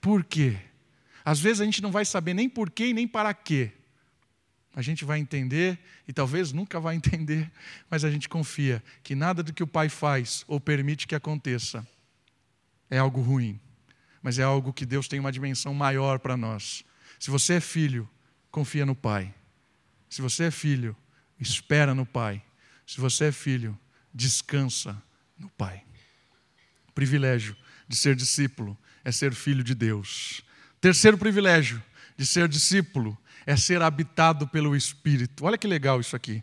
Por 0.00 0.22
quê? 0.22 0.56
Às 1.24 1.40
vezes 1.40 1.60
a 1.60 1.64
gente 1.64 1.82
não 1.82 1.90
vai 1.90 2.04
saber 2.04 2.32
nem 2.32 2.48
por 2.48 2.70
quê 2.70 2.86
e 2.86 2.94
nem 2.94 3.08
para 3.08 3.34
quê. 3.34 3.72
A 4.72 4.82
gente 4.82 5.04
vai 5.04 5.18
entender 5.18 5.76
e 6.06 6.12
talvez 6.12 6.52
nunca 6.52 6.78
vai 6.78 6.94
entender, 6.96 7.50
mas 7.90 8.04
a 8.04 8.10
gente 8.10 8.28
confia 8.28 8.80
que 9.02 9.16
nada 9.16 9.42
do 9.42 9.52
que 9.52 9.64
o 9.64 9.66
pai 9.66 9.88
faz 9.88 10.44
ou 10.46 10.60
permite 10.60 11.08
que 11.08 11.16
aconteça 11.16 11.84
é 12.88 12.98
algo 12.98 13.20
ruim 13.20 13.58
mas 14.22 14.38
é 14.38 14.44
algo 14.44 14.72
que 14.72 14.86
Deus 14.86 15.08
tem 15.08 15.18
uma 15.18 15.32
dimensão 15.32 15.74
maior 15.74 16.20
para 16.20 16.36
nós. 16.36 16.84
Se 17.18 17.30
você 17.30 17.54
é 17.54 17.60
filho, 17.60 18.08
confia 18.50 18.86
no 18.86 18.94
Pai. 18.94 19.34
Se 20.08 20.22
você 20.22 20.44
é 20.44 20.50
filho, 20.50 20.96
espera 21.40 21.92
no 21.92 22.06
Pai. 22.06 22.40
Se 22.86 23.00
você 23.00 23.26
é 23.26 23.32
filho, 23.32 23.76
descansa 24.12 25.00
no 25.38 25.48
Pai. 25.50 25.82
O 26.88 26.92
privilégio 26.92 27.56
de 27.88 27.96
ser 27.96 28.14
discípulo 28.14 28.76
é 29.04 29.10
ser 29.10 29.34
filho 29.34 29.64
de 29.64 29.74
Deus. 29.74 30.42
Terceiro 30.80 31.18
privilégio 31.18 31.82
de 32.16 32.26
ser 32.26 32.48
discípulo 32.48 33.16
é 33.46 33.56
ser 33.56 33.82
habitado 33.82 34.46
pelo 34.48 34.76
Espírito. 34.76 35.44
Olha 35.44 35.58
que 35.58 35.66
legal 35.66 36.00
isso 36.00 36.14
aqui. 36.14 36.42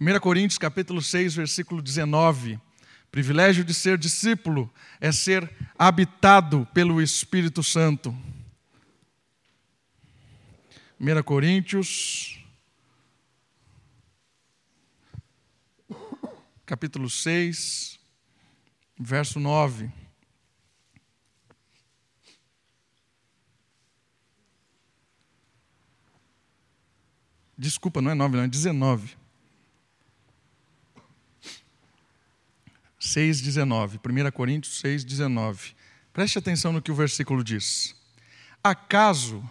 1 0.00 0.18
Coríntios 0.20 0.58
capítulo 0.58 1.00
6, 1.00 1.34
versículo 1.34 1.80
19 1.80 2.60
privilégio 3.12 3.62
de 3.62 3.74
ser 3.74 3.98
discípulo 3.98 4.72
é 4.98 5.12
ser 5.12 5.48
habitado 5.78 6.66
pelo 6.72 7.00
Espírito 7.00 7.62
Santo. 7.62 8.16
1 10.98 11.22
Coríntios, 11.22 12.41
capítulo 16.64 17.10
6, 17.10 17.98
verso 18.98 19.40
9. 19.40 19.90
Desculpa, 27.58 28.00
não 28.00 28.10
é 28.10 28.14
9, 28.14 28.36
não, 28.36 28.44
é 28.44 28.48
19. 28.48 29.16
6,19. 33.00 33.98
1 33.98 34.30
Coríntios 34.32 34.80
6,19. 34.82 35.74
Preste 36.12 36.38
atenção 36.38 36.72
no 36.72 36.80
que 36.80 36.90
o 36.90 36.94
versículo 36.94 37.42
diz. 37.42 37.94
Acaso 38.62 39.48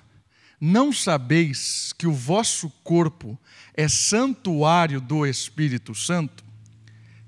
não 0.59 0.93
sabeis 0.93 1.91
que 1.93 2.07
o 2.07 2.13
vosso 2.13 2.69
corpo 2.83 3.37
é 3.73 3.87
santuário 3.87 5.01
do 5.01 5.25
Espírito 5.25 5.95
Santo, 5.95 6.43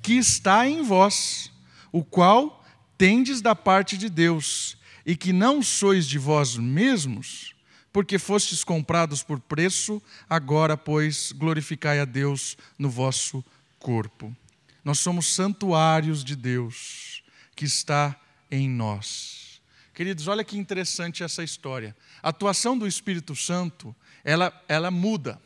que 0.04 0.14
está 0.18 0.68
em 0.68 0.84
vós, 0.84 1.50
o 1.92 2.04
qual 2.04 2.64
tendes 2.98 3.42
da 3.42 3.56
parte 3.56 3.98
de 3.98 4.10
Deus, 4.10 4.78
e 5.06 5.16
que 5.16 5.34
não 5.34 5.64
sois 5.64 6.06
de 6.06 6.20
vós 6.20 6.58
mesmos, 6.58 7.56
porque 7.92 8.20
fostes 8.20 8.64
comprados 8.64 9.24
por 9.24 9.40
preço, 9.40 10.02
agora, 10.30 10.76
pois, 10.76 11.32
glorificai 11.32 12.00
a 12.00 12.06
Deus 12.06 12.58
no 12.78 12.90
vosso 12.90 13.44
corpo. 13.80 14.36
Nós 14.84 15.00
somos 15.00 15.28
santuários 15.28 16.24
de 16.24 16.36
Deus 16.36 17.24
que 17.56 17.66
está 17.66 18.20
em 18.52 18.70
nós. 18.70 19.62
Queridos, 19.94 20.28
olha 20.28 20.44
que 20.44 20.58
interessante 20.58 21.24
essa 21.24 21.44
história. 21.44 21.96
A 22.22 22.30
atuação 22.30 22.78
do 22.78 22.88
Espírito 22.88 23.36
Santo, 23.36 23.96
ela, 24.24 24.52
ela 24.68 24.90
muda. 24.90 25.40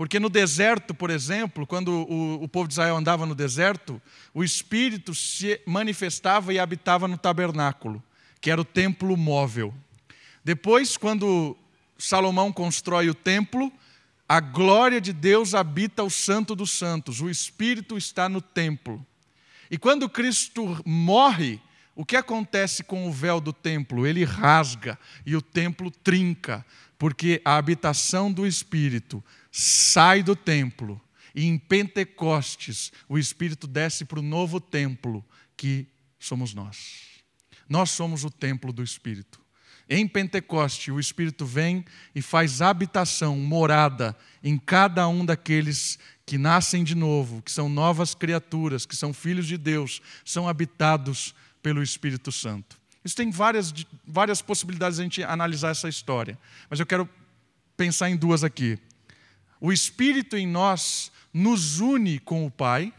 Porque 0.00 0.18
no 0.18 0.30
deserto, 0.30 0.94
por 0.94 1.10
exemplo, 1.10 1.66
quando 1.66 1.90
o, 1.92 2.42
o, 2.42 2.48
povo 2.48 2.66
de 2.66 2.72
Israel 2.72 2.96
andava 2.96 3.26
no 3.26 3.34
deserto, 3.34 4.00
o 4.32 4.42
Espírito 4.42 5.14
se 5.14 5.60
manifestava 5.66 6.54
e 6.54 6.58
habitava 6.58 7.06
no 7.06 7.18
tabernáculo, 7.18 8.02
que 8.40 8.50
era 8.50 8.58
o 8.58 8.64
templo 8.64 9.14
móvel. 9.14 9.74
Depois, 10.42 10.96
quando 10.96 11.54
Salomão 11.98 12.50
constrói 12.50 13.10
o 13.10 13.14
templo, 13.14 13.70
a 14.26 14.40
glória 14.40 15.02
de 15.02 15.12
Deus 15.12 15.54
habita 15.54 16.02
o 16.02 16.08
Santo 16.08 16.56
dos 16.56 16.70
Santos, 16.70 17.20
o 17.20 17.28
Espírito 17.28 17.98
está 17.98 18.26
no 18.26 18.40
templo. 18.40 19.06
E 19.70 19.76
quando 19.76 20.08
Cristo 20.08 20.80
morre, 20.82 21.60
o 21.94 22.06
que 22.06 22.16
acontece 22.16 22.82
com 22.82 23.06
o 23.06 23.12
véu 23.12 23.38
do 23.38 23.52
templo? 23.52 24.06
Ele 24.06 24.24
rasga 24.24 24.98
e 25.26 25.36
o 25.36 25.42
templo 25.42 25.90
trinca, 25.90 26.64
porque 26.98 27.42
a 27.44 27.58
habitação 27.58 28.32
do 28.32 28.46
Espírito 28.46 29.22
sai 29.50 30.22
do 30.22 30.36
templo. 30.36 31.00
E 31.34 31.44
em 31.44 31.58
Pentecostes, 31.58 32.92
o 33.08 33.18
Espírito 33.18 33.66
desce 33.66 34.04
para 34.04 34.18
o 34.18 34.22
novo 34.22 34.60
templo, 34.60 35.24
que 35.56 35.86
somos 36.18 36.54
nós. 36.54 37.08
Nós 37.68 37.90
somos 37.90 38.24
o 38.24 38.30
templo 38.30 38.72
do 38.72 38.82
Espírito. 38.82 39.40
Em 39.88 40.06
Pentecoste, 40.06 40.92
o 40.92 41.00
Espírito 41.00 41.44
vem 41.44 41.84
e 42.14 42.22
faz 42.22 42.62
habitação, 42.62 43.36
morada 43.36 44.16
em 44.42 44.56
cada 44.56 45.08
um 45.08 45.24
daqueles 45.24 45.98
que 46.24 46.38
nascem 46.38 46.84
de 46.84 46.94
novo, 46.94 47.42
que 47.42 47.50
são 47.50 47.68
novas 47.68 48.14
criaturas, 48.14 48.86
que 48.86 48.94
são 48.94 49.12
filhos 49.12 49.48
de 49.48 49.58
Deus, 49.58 50.00
são 50.24 50.48
habitados 50.48 51.34
pelo 51.60 51.82
Espírito 51.82 52.30
Santo. 52.30 52.78
Isso 53.04 53.16
tem 53.16 53.30
várias, 53.30 53.74
várias 54.06 54.40
possibilidades 54.40 54.96
de 54.96 55.02
a 55.02 55.04
gente 55.04 55.24
analisar 55.24 55.70
essa 55.70 55.88
história, 55.88 56.38
mas 56.68 56.78
eu 56.78 56.86
quero 56.86 57.08
pensar 57.76 58.10
em 58.10 58.16
duas 58.16 58.44
aqui. 58.44 58.78
O 59.60 59.72
Espírito 59.72 60.36
em 60.36 60.46
nós 60.46 61.12
nos 61.32 61.80
une 61.80 62.18
com 62.18 62.46
o 62.46 62.50
Pai, 62.50 62.92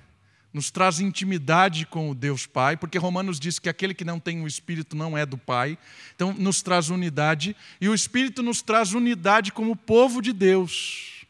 nos 0.54 0.70
traz 0.70 1.00
intimidade 1.00 1.86
com 1.86 2.10
o 2.10 2.16
Deus 2.16 2.46
Pai, 2.46 2.76
porque 2.76 2.98
Romanos 2.98 3.40
diz 3.40 3.58
que 3.58 3.70
aquele 3.70 3.94
que 3.94 4.04
não 4.04 4.20
tem 4.20 4.44
o 4.44 4.48
Espírito 4.48 4.96
não 4.96 5.18
é 5.18 5.26
do 5.26 5.38
Pai, 5.38 5.78
então 6.14 6.34
nos 6.34 6.62
traz 6.62 6.90
unidade, 6.90 7.56
e 7.80 7.88
o 7.88 7.96
Espírito 7.96 8.44
nos 8.44 8.62
traz 8.62 8.94
unidade 8.94 9.52
como 9.52 9.76
povo 9.76 10.22
de 10.22 10.34
Deus. 10.34 11.26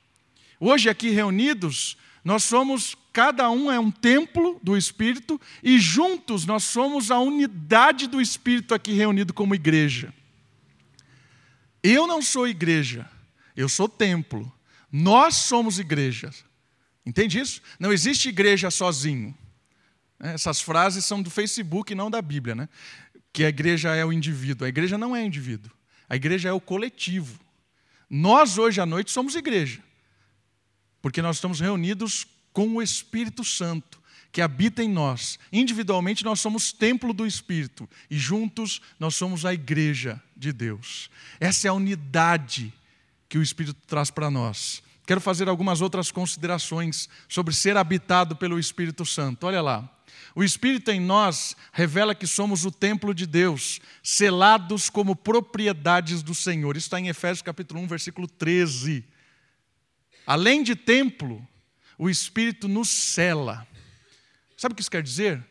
Hoje, 0.59 0.89
aqui 0.89 1.09
reunidos, 1.09 1.97
nós 2.23 2.43
somos, 2.43 2.95
cada 3.13 3.49
um 3.49 3.71
é 3.71 3.79
um 3.79 3.91
templo 3.91 4.59
do 4.61 4.75
Espírito, 4.75 5.39
e 5.63 5.79
juntos 5.79 6.45
nós 6.45 6.63
somos 6.63 7.09
a 7.09 7.19
unidade 7.19 8.07
do 8.07 8.19
Espírito 8.19 8.73
aqui 8.73 8.93
reunido 8.93 9.33
como 9.33 9.55
igreja. 9.55 10.13
Eu 11.83 12.05
não 12.05 12.21
sou 12.21 12.47
igreja, 12.47 13.09
eu 13.55 13.69
sou 13.69 13.87
templo. 13.89 14.51
Nós 14.91 15.35
somos 15.35 15.79
igrejas. 15.79 16.43
Entende 17.05 17.39
isso? 17.39 17.61
Não 17.79 17.93
existe 17.93 18.29
igreja 18.29 18.69
sozinho. 18.69 19.35
É, 20.19 20.33
essas 20.33 20.61
frases 20.61 21.05
são 21.05 21.21
do 21.21 21.29
Facebook 21.29 21.95
não 21.95 22.11
da 22.11 22.21
Bíblia, 22.21 22.53
né? 22.53 22.69
Que 23.33 23.43
a 23.43 23.49
igreja 23.49 23.95
é 23.95 24.05
o 24.05 24.11
indivíduo. 24.11 24.65
A 24.65 24.69
igreja 24.69 24.97
não 24.97 25.15
é 25.15 25.23
indivíduo. 25.23 25.71
A 26.09 26.15
igreja 26.15 26.49
é 26.49 26.53
o 26.53 26.59
coletivo. 26.59 27.39
Nós, 28.09 28.57
hoje 28.57 28.81
à 28.81 28.85
noite, 28.85 29.11
somos 29.11 29.35
igreja. 29.35 29.81
Porque 31.01 31.21
nós 31.21 31.37
estamos 31.37 31.59
reunidos 31.59 32.27
com 32.51 32.75
o 32.75 32.81
Espírito 32.81 33.43
Santo, 33.43 33.99
que 34.31 34.41
habita 34.41 34.83
em 34.83 34.89
nós. 34.89 35.39
Individualmente 35.51 36.23
nós 36.23 36.39
somos 36.39 36.71
templo 36.73 37.13
do 37.13 37.25
Espírito 37.25 37.89
e 38.09 38.17
juntos 38.17 38.81
nós 38.99 39.15
somos 39.15 39.45
a 39.45 39.53
igreja 39.53 40.21
de 40.35 40.51
Deus. 40.51 41.09
Essa 41.39 41.67
é 41.67 41.69
a 41.69 41.73
unidade 41.73 42.73
que 43.31 43.37
o 43.37 43.41
Espírito 43.41 43.79
traz 43.87 44.11
para 44.11 44.29
nós. 44.29 44.83
Quero 45.07 45.21
fazer 45.21 45.47
algumas 45.47 45.79
outras 45.79 46.11
considerações 46.11 47.07
sobre 47.29 47.53
ser 47.53 47.77
habitado 47.77 48.35
pelo 48.35 48.59
Espírito 48.59 49.05
Santo. 49.05 49.47
Olha 49.47 49.61
lá. 49.61 49.89
O 50.35 50.43
Espírito 50.43 50.91
em 50.91 50.99
nós 50.99 51.55
revela 51.71 52.13
que 52.13 52.27
somos 52.27 52.65
o 52.65 52.71
templo 52.71 53.13
de 53.13 53.25
Deus, 53.25 53.79
selados 54.03 54.89
como 54.89 55.15
propriedades 55.15 56.21
do 56.21 56.35
Senhor. 56.35 56.75
Isso 56.75 56.87
está 56.87 56.99
em 56.99 57.07
Efésios 57.07 57.41
capítulo 57.41 57.79
1, 57.79 57.87
versículo 57.87 58.27
13. 58.27 59.05
Além 60.27 60.61
de 60.61 60.75
templo, 60.75 61.41
o 61.97 62.09
Espírito 62.09 62.67
nos 62.67 62.89
cela. 62.89 63.65
Sabe 64.57 64.73
o 64.73 64.75
que 64.75 64.81
isso 64.81 64.91
quer 64.91 65.03
dizer? 65.03 65.41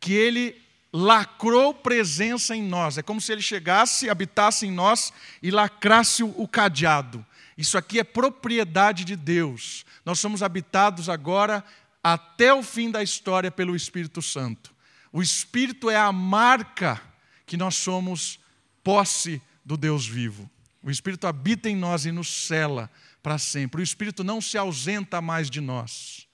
Que 0.00 0.14
ele 0.14 0.56
lacrou 0.92 1.74
presença 1.74 2.56
em 2.56 2.62
nós. 2.62 2.98
É 2.98 3.02
como 3.02 3.20
se 3.20 3.32
ele 3.32 3.42
chegasse, 3.42 4.08
habitasse 4.08 4.66
em 4.66 4.70
nós 4.70 5.12
e 5.42 5.50
lacrasse 5.50 6.22
o 6.22 6.48
cadeado. 6.48 7.24
Isso 7.56 7.76
aqui 7.76 7.98
é 7.98 8.04
propriedade 8.04 9.04
de 9.04 9.16
Deus. 9.16 9.84
Nós 10.04 10.18
somos 10.18 10.42
habitados 10.42 11.08
agora 11.08 11.64
até 12.02 12.52
o 12.54 12.62
fim 12.62 12.90
da 12.90 13.02
história 13.02 13.50
pelo 13.50 13.74
Espírito 13.74 14.22
Santo. 14.22 14.72
O 15.12 15.20
Espírito 15.20 15.90
é 15.90 15.96
a 15.96 16.12
marca 16.12 17.00
que 17.44 17.56
nós 17.56 17.76
somos 17.76 18.38
posse 18.84 19.42
do 19.64 19.76
Deus 19.76 20.06
vivo. 20.06 20.48
O 20.82 20.90
Espírito 20.90 21.26
habita 21.26 21.68
em 21.68 21.74
nós 21.74 22.06
e 22.06 22.12
nos 22.12 22.46
cela 22.46 22.90
para 23.22 23.38
sempre. 23.38 23.80
O 23.80 23.84
Espírito 23.84 24.22
não 24.22 24.40
se 24.40 24.56
ausenta 24.56 25.20
mais 25.20 25.50
de 25.50 25.60
nós. 25.60 26.27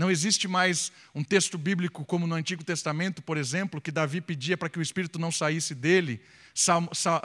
Não 0.00 0.10
existe 0.10 0.48
mais 0.48 0.90
um 1.14 1.22
texto 1.22 1.58
bíblico 1.58 2.06
como 2.06 2.26
no 2.26 2.34
Antigo 2.34 2.64
Testamento, 2.64 3.20
por 3.20 3.36
exemplo, 3.36 3.82
que 3.82 3.92
Davi 3.92 4.22
pedia 4.22 4.56
para 4.56 4.70
que 4.70 4.78
o 4.78 4.82
Espírito 4.82 5.18
não 5.18 5.30
saísse 5.30 5.74
dele. 5.74 6.22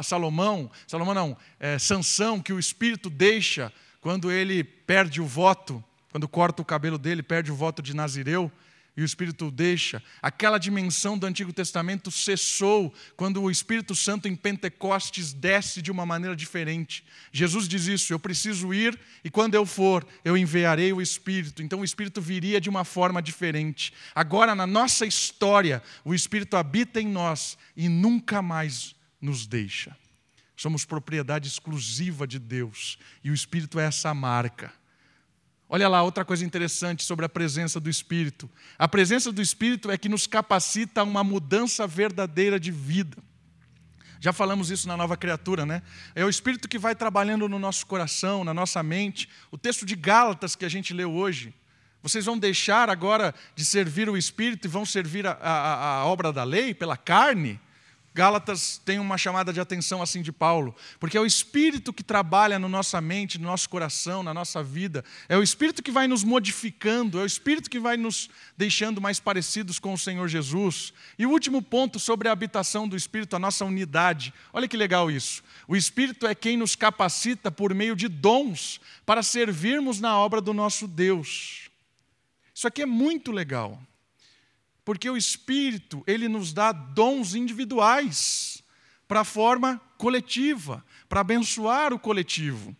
Salomão, 0.03 0.69
Salomão 0.85 1.13
não, 1.13 1.38
é, 1.57 1.79
Sansão, 1.79 2.41
que 2.41 2.51
o 2.51 2.59
Espírito 2.59 3.09
deixa 3.09 3.71
quando 4.01 4.29
ele 4.29 4.61
perde 4.61 5.21
o 5.21 5.25
voto, 5.25 5.81
quando 6.11 6.27
corta 6.27 6.61
o 6.61 6.65
cabelo 6.65 6.97
dele, 6.97 7.23
perde 7.23 7.49
o 7.49 7.55
voto 7.55 7.81
de 7.81 7.95
Nazireu 7.95 8.51
e 8.97 9.01
o 9.01 9.05
Espírito 9.05 9.51
deixa. 9.51 10.01
Aquela 10.21 10.58
dimensão 10.58 11.17
do 11.17 11.25
Antigo 11.25 11.51
Testamento 11.51 12.10
cessou 12.10 12.93
quando 13.15 13.41
o 13.41 13.51
Espírito 13.51 13.93
Santo 13.93 14.27
em 14.27 14.36
Pentecostes 14.36 15.34
desce 15.34 15.81
de 15.81 15.91
uma 15.91 16.05
maneira 16.05 16.36
diferente. 16.36 17.03
Jesus 17.31 17.67
diz 17.67 17.88
isso: 17.88 18.13
eu 18.13 18.19
preciso 18.19 18.73
ir 18.73 18.97
e 19.23 19.29
quando 19.29 19.55
eu 19.55 19.65
for, 19.65 20.08
eu 20.23 20.38
enviarei 20.38 20.93
o 20.93 21.01
Espírito. 21.01 21.62
Então 21.62 21.81
o 21.81 21.86
Espírito 21.86 22.21
viria 22.21 22.62
de 22.62 22.69
uma 22.69 22.86
forma 22.86 23.21
diferente. 23.21 23.93
Agora, 24.13 24.55
na 24.55 24.65
nossa 24.65 25.05
história, 25.05 25.84
o 26.03 26.13
Espírito 26.13 26.55
habita 26.55 27.01
em 27.01 27.08
nós 27.08 27.58
e 27.75 27.89
nunca 27.89 28.41
mais 28.41 28.95
nos 29.19 29.45
deixa. 29.45 29.95
Somos 30.55 30.86
propriedade 30.86 31.49
exclusiva 31.49 32.25
de 32.25 32.39
Deus 32.39 32.97
e 33.21 33.29
o 33.29 33.34
Espírito 33.34 33.77
é 33.77 33.86
essa 33.86 34.13
marca. 34.13 34.71
Olha 35.67 35.88
lá, 35.88 36.04
outra 36.04 36.23
coisa 36.23 36.45
interessante 36.45 37.04
sobre 37.04 37.25
a 37.25 37.30
presença 37.30 37.80
do 37.80 37.89
Espírito. 37.89 38.49
A 38.78 38.88
presença 38.88 39.32
do 39.32 39.41
Espírito 39.41 39.89
é 39.89 39.97
que 39.97 40.08
nos 40.08 40.28
capacita 40.28 41.01
a 41.01 41.04
uma 41.04 41.23
mudança 41.23 41.88
verdadeira 41.88 42.60
de 42.60 42.71
vida. 42.71 43.17
Já 44.19 44.32
falamos 44.32 44.69
isso 44.71 44.88
na 44.88 44.95
nova 44.95 45.17
criatura, 45.17 45.65
né? 45.65 45.82
É 46.13 46.23
o 46.23 46.30
Espírito 46.30 46.67
que 46.67 46.78
vai 46.78 46.95
trabalhando 46.95 47.49
no 47.49 47.60
nosso 47.60 47.86
coração, 47.86 48.43
na 48.43 48.54
nossa 48.54 48.82
mente. 48.82 49.28
O 49.51 49.58
texto 49.58 49.86
de 49.86 49.95
Gálatas 49.95 50.56
que 50.56 50.65
a 50.65 50.69
gente 50.69 50.93
leu 50.93 51.12
hoje. 51.12 51.54
Vocês 52.01 52.25
vão 52.25 52.38
deixar 52.38 52.89
agora 52.89 53.34
de 53.56 53.65
servir 53.65 54.08
o 54.08 54.15
Espírito 54.15 54.67
e 54.67 54.69
vão 54.69 54.86
servir 54.86 55.25
a, 55.25 55.32
a, 55.32 55.97
a 55.97 56.06
obra 56.06 56.32
da 56.32 56.43
lei 56.43 56.73
pela 56.73 56.95
carne? 56.95 57.60
Gálatas 58.15 58.82
tem 58.86 58.97
uma 58.97 59.17
chamada 59.17 59.51
de 59.51 59.60
atenção 59.60 60.01
assim 60.01 60.21
de 60.21 60.32
Paulo, 60.32 60.73
porque 61.01 61.17
é 61.17 61.19
o 61.19 61.25
Espírito 61.25 61.91
que 61.91 62.01
trabalha 62.01 62.58
na 62.58 62.69
nossa 62.69 63.01
mente, 63.01 63.38
no 63.38 63.45
nosso 63.45 63.69
coração, 63.69 64.23
na 64.23 64.34
nossa 64.34 64.63
vida, 64.63 65.04
é 65.28 65.38
o 65.38 65.43
Espírito 65.43 65.84
que 65.84 65.91
vai 65.91 66.08
nos 66.08 66.23
modificando, 66.23 67.19
é 67.19 67.23
o 67.23 67.25
Espírito 67.25 67.69
que 67.69 67.78
vai 67.78 67.97
nos 67.97 68.30
deixando 68.58 69.01
mais 69.01 69.19
parecidos 69.19 69.80
com 69.80 69.91
o 69.91 69.97
Senhor 69.97 70.30
Jesus. 70.30 70.93
E 71.19 71.25
o 71.25 71.30
último 71.30 71.62
ponto 71.62 71.99
sobre 71.99 72.30
a 72.30 72.32
habitação 72.32 72.88
do 72.88 72.95
Espírito, 72.95 73.36
a 73.36 73.39
nossa 73.39 73.65
unidade. 73.65 74.34
Olha 74.54 74.65
que 74.65 74.78
legal 74.78 75.12
isso. 75.12 75.43
O 75.67 75.75
Espírito 75.75 76.25
é 76.25 76.34
quem 76.34 76.56
nos 76.56 76.73
capacita 76.73 77.51
por 77.51 77.73
meio 77.73 77.97
de 77.97 78.08
dons 78.08 78.80
para 79.06 79.21
servirmos 79.21 79.99
na 79.99 80.17
obra 80.17 80.39
do 80.39 80.54
nosso 80.54 80.88
Deus. 80.88 81.69
Isso 82.54 82.65
aqui 82.65 82.82
é 82.82 82.86
muito 82.86 83.34
legal. 83.34 83.78
Porque 84.86 85.10
o 85.10 85.17
Espírito, 85.17 86.04
ele 86.06 86.30
nos 86.30 86.54
dá 86.54 86.71
dons 86.71 87.34
individuais 87.34 88.63
para 89.08 89.21
a 89.21 89.26
forma 89.26 89.82
coletiva, 89.98 90.86
para 91.10 91.21
abençoar 91.21 91.91
o 91.91 92.00
coletivo. 92.00 92.76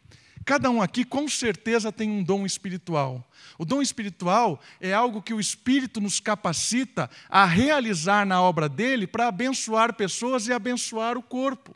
Cada 0.46 0.70
um 0.70 0.80
aqui 0.80 1.04
com 1.04 1.28
certeza 1.28 1.92
tem 1.92 2.10
um 2.12 2.24
dom 2.24 2.46
espiritual. 2.46 3.28
O 3.58 3.66
dom 3.66 3.82
espiritual 3.82 4.62
é 4.80 4.94
algo 4.94 5.22
que 5.22 5.34
o 5.34 5.40
Espírito 5.40 6.00
nos 6.00 6.20
capacita 6.20 7.10
a 7.28 7.46
realizar 7.46 8.28
na 8.28 8.40
obra 8.40 8.70
dele 8.70 9.08
para 9.08 9.28
abençoar 9.28 9.96
pessoas 9.96 10.48
e 10.48 10.54
abençoar 10.54 11.18
o 11.18 11.24
corpo. 11.24 11.76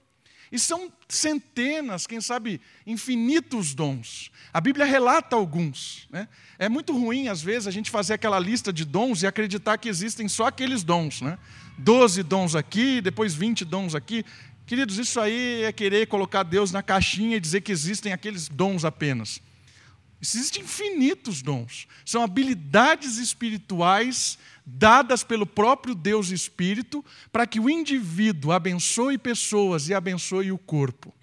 E 0.52 0.58
são 0.58 0.92
centenas, 1.08 2.08
quem 2.08 2.20
sabe, 2.20 2.60
infinitos 2.86 3.74
dons. 3.74 4.32
A 4.52 4.60
Bíblia 4.60 4.86
relata 4.86 5.36
alguns. 5.36 6.08
Né? 6.10 6.28
É 6.58 6.68
muito 6.68 6.92
ruim, 6.94 7.28
às 7.28 7.42
vezes, 7.42 7.68
a 7.68 7.72
gente 7.72 7.92
fazer 7.92 8.14
aquela 8.14 8.40
lista 8.40 8.74
de 8.74 8.84
dons 8.84 9.22
e 9.22 9.28
acreditar 9.28 9.78
que 9.78 9.88
existem 9.90 10.28
só 10.28 10.48
aqueles 10.48 10.84
dons. 10.84 11.22
Né? 11.22 11.38
Doze 11.78 12.24
dons 12.24 12.56
aqui, 12.56 13.00
depois 13.02 13.34
vinte 13.34 13.64
dons 13.64 13.94
aqui. 13.94 14.26
Queridos, 14.66 14.98
isso 14.98 15.20
aí 15.20 15.64
é 15.64 15.72
querer 15.72 16.08
colocar 16.08 16.44
Deus 16.44 16.72
na 16.72 16.84
caixinha 16.84 17.38
e 17.38 17.40
dizer 17.40 17.62
que 17.62 17.72
existem 17.72 18.14
aqueles 18.14 18.48
dons 18.48 18.86
apenas. 18.86 19.42
Existem 20.22 20.64
infinitos 20.64 21.42
dons. 21.42 21.88
São 22.06 22.22
habilidades 22.22 23.18
espirituais 23.18 24.38
dadas 24.72 25.24
pelo 25.24 25.46
próprio 25.46 25.96
Deus 25.96 26.30
Espírito 26.30 27.04
para 27.32 27.48
que 27.48 27.60
o 27.60 27.70
indivíduo 27.70 28.52
abençoe 28.52 29.18
pessoas 29.18 29.90
e 29.90 29.94
abençoe 29.94 30.52
o 30.52 30.58
corpo. 30.58 31.14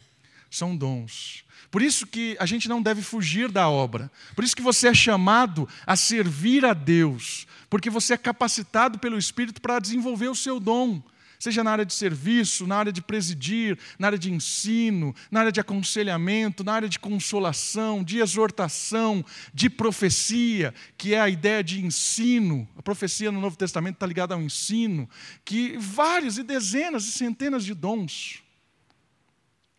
São 0.50 0.76
dons. 0.76 1.44
Por 1.70 1.82
isso 1.82 2.06
que 2.06 2.36
a 2.38 2.46
gente 2.46 2.68
não 2.68 2.80
deve 2.80 3.02
fugir 3.02 3.50
da 3.50 3.68
obra. 3.68 4.10
Por 4.34 4.44
isso 4.44 4.56
que 4.56 4.62
você 4.62 4.88
é 4.88 4.94
chamado 4.94 5.68
a 5.86 5.96
servir 5.96 6.64
a 6.64 6.72
Deus, 6.72 7.46
porque 7.68 7.90
você 7.90 8.14
é 8.14 8.18
capacitado 8.18 8.98
pelo 8.98 9.18
Espírito 9.18 9.60
para 9.60 9.78
desenvolver 9.78 10.28
o 10.28 10.34
seu 10.34 10.58
dom 10.58 11.02
seja 11.38 11.62
na 11.62 11.70
área 11.70 11.84
de 11.84 11.94
serviço, 11.94 12.66
na 12.66 12.76
área 12.76 12.92
de 12.92 13.02
presidir, 13.02 13.78
na 13.98 14.08
área 14.08 14.18
de 14.18 14.32
ensino, 14.32 15.14
na 15.30 15.40
área 15.40 15.52
de 15.52 15.60
aconselhamento, 15.60 16.64
na 16.64 16.72
área 16.72 16.88
de 16.88 16.98
consolação, 16.98 18.02
de 18.02 18.18
exortação, 18.18 19.24
de 19.52 19.68
profecia, 19.68 20.74
que 20.96 21.14
é 21.14 21.20
a 21.20 21.28
ideia 21.28 21.62
de 21.62 21.84
ensino. 21.84 22.68
A 22.76 22.82
profecia 22.82 23.30
no 23.32 23.40
Novo 23.40 23.56
Testamento 23.56 23.94
está 23.94 24.06
ligada 24.06 24.34
ao 24.34 24.42
ensino, 24.42 25.08
que 25.44 25.76
vários 25.78 26.38
e 26.38 26.42
dezenas 26.42 27.06
e 27.06 27.12
centenas 27.12 27.64
de 27.64 27.74
dons. 27.74 28.42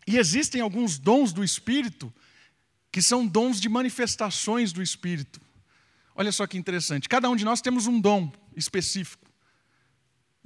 E 0.07 0.17
existem 0.17 0.61
alguns 0.61 0.97
dons 0.97 1.33
do 1.33 1.43
Espírito 1.43 2.13
que 2.91 3.01
são 3.01 3.27
dons 3.27 3.59
de 3.59 3.67
manifestações 3.67 4.71
do 4.71 4.81
Espírito. 4.81 5.41
Olha 6.15 6.31
só 6.31 6.47
que 6.47 6.57
interessante. 6.57 7.07
Cada 7.07 7.29
um 7.29 7.35
de 7.35 7.45
nós 7.45 7.61
temos 7.61 7.85
um 7.85 7.99
dom 7.99 8.31
específico. 8.55 9.26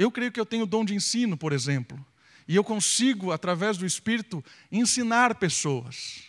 Eu 0.01 0.11
creio 0.11 0.31
que 0.31 0.39
eu 0.39 0.45
tenho 0.45 0.65
dom 0.65 0.83
de 0.83 0.95
ensino, 0.95 1.37
por 1.37 1.53
exemplo, 1.53 2.03
e 2.47 2.55
eu 2.55 2.63
consigo, 2.63 3.31
através 3.31 3.77
do 3.77 3.85
Espírito, 3.85 4.43
ensinar 4.71 5.35
pessoas. 5.35 6.23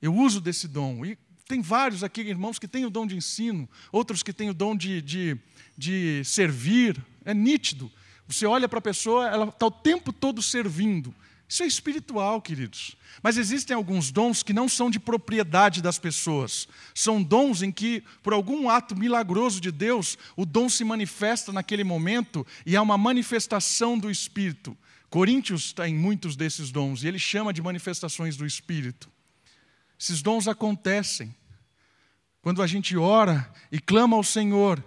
Eu 0.00 0.14
uso 0.14 0.42
desse 0.42 0.68
dom. 0.68 1.06
E 1.06 1.16
tem 1.48 1.62
vários 1.62 2.04
aqui, 2.04 2.20
irmãos, 2.20 2.58
que 2.58 2.68
têm 2.68 2.84
o 2.84 2.90
dom 2.90 3.06
de 3.06 3.16
ensino, 3.16 3.66
outros 3.90 4.22
que 4.22 4.30
têm 4.30 4.50
o 4.50 4.54
dom 4.54 4.76
de, 4.76 5.00
de, 5.00 5.38
de 5.76 6.22
servir. 6.22 7.02
É 7.24 7.32
nítido. 7.32 7.90
Você 8.28 8.44
olha 8.44 8.68
para 8.68 8.78
a 8.78 8.82
pessoa, 8.82 9.26
ela 9.26 9.48
está 9.48 9.66
o 9.66 9.70
tempo 9.70 10.12
todo 10.12 10.42
servindo. 10.42 11.14
Isso 11.54 11.62
é 11.62 11.66
espiritual, 11.66 12.42
queridos. 12.42 12.96
Mas 13.22 13.36
existem 13.36 13.76
alguns 13.76 14.10
dons 14.10 14.42
que 14.42 14.52
não 14.52 14.68
são 14.68 14.90
de 14.90 14.98
propriedade 14.98 15.80
das 15.80 16.00
pessoas. 16.00 16.66
São 16.92 17.22
dons 17.22 17.62
em 17.62 17.70
que, 17.70 18.02
por 18.24 18.32
algum 18.32 18.68
ato 18.68 18.96
milagroso 18.96 19.60
de 19.60 19.70
Deus, 19.70 20.18
o 20.36 20.44
dom 20.44 20.68
se 20.68 20.82
manifesta 20.82 21.52
naquele 21.52 21.84
momento 21.84 22.44
e 22.66 22.74
há 22.74 22.82
uma 22.82 22.98
manifestação 22.98 23.96
do 23.96 24.10
Espírito. 24.10 24.76
Coríntios 25.08 25.72
tem 25.72 25.94
muitos 25.94 26.34
desses 26.34 26.72
dons 26.72 27.04
e 27.04 27.06
ele 27.06 27.20
chama 27.20 27.52
de 27.52 27.62
manifestações 27.62 28.36
do 28.36 28.44
Espírito. 28.44 29.08
Esses 29.96 30.22
dons 30.22 30.48
acontecem 30.48 31.32
quando 32.42 32.62
a 32.62 32.66
gente 32.66 32.96
ora 32.96 33.48
e 33.70 33.78
clama 33.78 34.16
ao 34.16 34.24
Senhor 34.24 34.82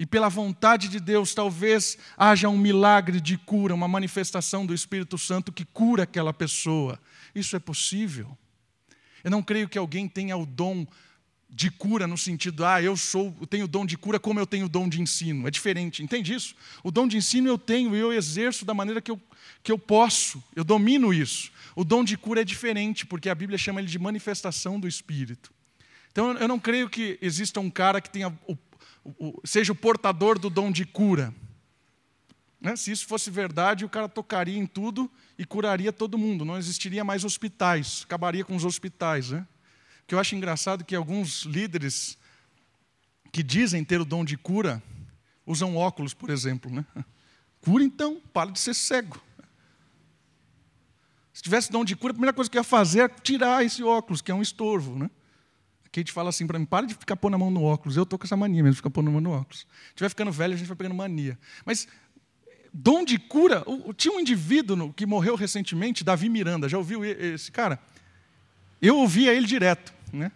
e 0.00 0.06
pela 0.06 0.30
vontade 0.30 0.88
de 0.88 0.98
Deus, 0.98 1.34
talvez 1.34 1.98
haja 2.16 2.48
um 2.48 2.56
milagre 2.56 3.20
de 3.20 3.36
cura, 3.36 3.74
uma 3.74 3.86
manifestação 3.86 4.64
do 4.64 4.72
Espírito 4.72 5.18
Santo 5.18 5.52
que 5.52 5.62
cura 5.62 6.04
aquela 6.04 6.32
pessoa. 6.32 6.98
Isso 7.34 7.54
é 7.54 7.58
possível. 7.58 8.34
Eu 9.22 9.30
não 9.30 9.42
creio 9.42 9.68
que 9.68 9.76
alguém 9.76 10.08
tenha 10.08 10.38
o 10.38 10.46
dom 10.46 10.86
de 11.50 11.70
cura 11.70 12.06
no 12.06 12.16
sentido, 12.16 12.64
ah, 12.64 12.80
eu 12.80 12.96
sou, 12.96 13.36
eu 13.42 13.46
tenho 13.46 13.68
dom 13.68 13.84
de 13.84 13.98
cura 13.98 14.18
como 14.18 14.40
eu 14.40 14.46
tenho 14.46 14.70
dom 14.70 14.88
de 14.88 15.02
ensino. 15.02 15.46
É 15.46 15.50
diferente, 15.50 16.02
entende 16.02 16.32
isso? 16.32 16.54
O 16.82 16.90
dom 16.90 17.06
de 17.06 17.18
ensino 17.18 17.48
eu 17.48 17.58
tenho 17.58 17.94
e 17.94 17.98
eu 17.98 18.10
exerço 18.10 18.64
da 18.64 18.72
maneira 18.72 19.02
que 19.02 19.10
eu, 19.10 19.20
que 19.62 19.70
eu 19.70 19.78
posso, 19.78 20.42
eu 20.56 20.64
domino 20.64 21.12
isso. 21.12 21.52
O 21.76 21.84
dom 21.84 22.02
de 22.02 22.16
cura 22.16 22.40
é 22.40 22.44
diferente, 22.44 23.04
porque 23.04 23.28
a 23.28 23.34
Bíblia 23.34 23.58
chama 23.58 23.80
ele 23.80 23.88
de 23.88 23.98
manifestação 23.98 24.80
do 24.80 24.88
Espírito. 24.88 25.52
Então 26.10 26.32
eu 26.38 26.48
não 26.48 26.58
creio 26.58 26.88
que 26.88 27.18
exista 27.20 27.60
um 27.60 27.68
cara 27.68 28.00
que 28.00 28.08
tenha 28.08 28.28
o, 28.28 28.52
o, 28.52 28.58
seja 29.44 29.72
o 29.72 29.76
portador 29.76 30.38
do 30.38 30.50
dom 30.50 30.70
de 30.70 30.84
cura. 30.84 31.34
Né? 32.60 32.76
Se 32.76 32.90
isso 32.92 33.06
fosse 33.06 33.30
verdade, 33.30 33.84
o 33.84 33.88
cara 33.88 34.08
tocaria 34.08 34.58
em 34.58 34.66
tudo 34.66 35.10
e 35.38 35.44
curaria 35.44 35.92
todo 35.92 36.18
mundo. 36.18 36.44
Não 36.44 36.58
existiria 36.58 37.02
mais 37.02 37.24
hospitais, 37.24 38.02
acabaria 38.04 38.44
com 38.44 38.54
os 38.54 38.64
hospitais. 38.64 39.30
Né? 39.30 39.46
O 40.02 40.06
que 40.06 40.14
eu 40.14 40.18
acho 40.18 40.34
engraçado 40.34 40.82
é 40.82 40.84
que 40.84 40.94
alguns 40.94 41.42
líderes 41.42 42.18
que 43.32 43.42
dizem 43.42 43.84
ter 43.84 44.00
o 44.00 44.04
dom 44.04 44.24
de 44.24 44.36
cura 44.36 44.82
usam 45.46 45.76
óculos, 45.76 46.12
por 46.12 46.30
exemplo. 46.30 46.70
Né? 46.70 46.84
Cura 47.60 47.84
então, 47.84 48.20
para 48.32 48.50
de 48.50 48.58
ser 48.58 48.74
cego. 48.74 49.20
Se 51.32 51.42
tivesse 51.42 51.70
dom 51.70 51.84
de 51.84 51.94
cura, 51.94 52.10
a 52.10 52.14
primeira 52.14 52.32
coisa 52.32 52.50
que 52.50 52.58
ia 52.58 52.64
fazer 52.64 53.00
é 53.00 53.08
tirar 53.08 53.64
esse 53.64 53.82
óculos, 53.82 54.20
que 54.20 54.30
é 54.30 54.34
um 54.34 54.42
estorvo. 54.42 54.98
Né? 54.98 55.10
Kate 55.92 56.12
fala 56.12 56.28
assim 56.28 56.46
para 56.46 56.58
mim: 56.58 56.64
para 56.64 56.86
de 56.86 56.94
ficar 56.94 57.16
pondo 57.16 57.34
a 57.34 57.38
mão 57.38 57.50
no 57.50 57.62
óculos. 57.62 57.96
Eu 57.96 58.04
estou 58.04 58.18
com 58.18 58.24
essa 58.24 58.36
mania 58.36 58.62
mesmo, 58.62 58.76
ficar 58.76 58.90
pondo 58.90 59.08
a 59.08 59.12
mão 59.12 59.20
no 59.20 59.30
óculos. 59.30 59.60
Se 59.60 59.66
estiver 59.90 60.08
ficando 60.08 60.30
velho, 60.30 60.54
a 60.54 60.56
gente 60.56 60.66
vai 60.66 60.76
pegando 60.76 60.94
mania. 60.94 61.38
Mas 61.64 61.88
dom 62.72 63.04
de 63.04 63.18
cura, 63.18 63.64
tinha 63.96 64.14
um 64.14 64.20
indivíduo 64.20 64.92
que 64.92 65.04
morreu 65.04 65.34
recentemente, 65.34 66.04
Davi 66.04 66.28
Miranda. 66.28 66.68
Já 66.68 66.78
ouviu 66.78 67.04
esse 67.04 67.50
cara? 67.50 67.78
Eu 68.80 68.96
ouvia 68.96 69.34
ele 69.34 69.46
direto. 69.46 69.92
Né? 70.12 70.30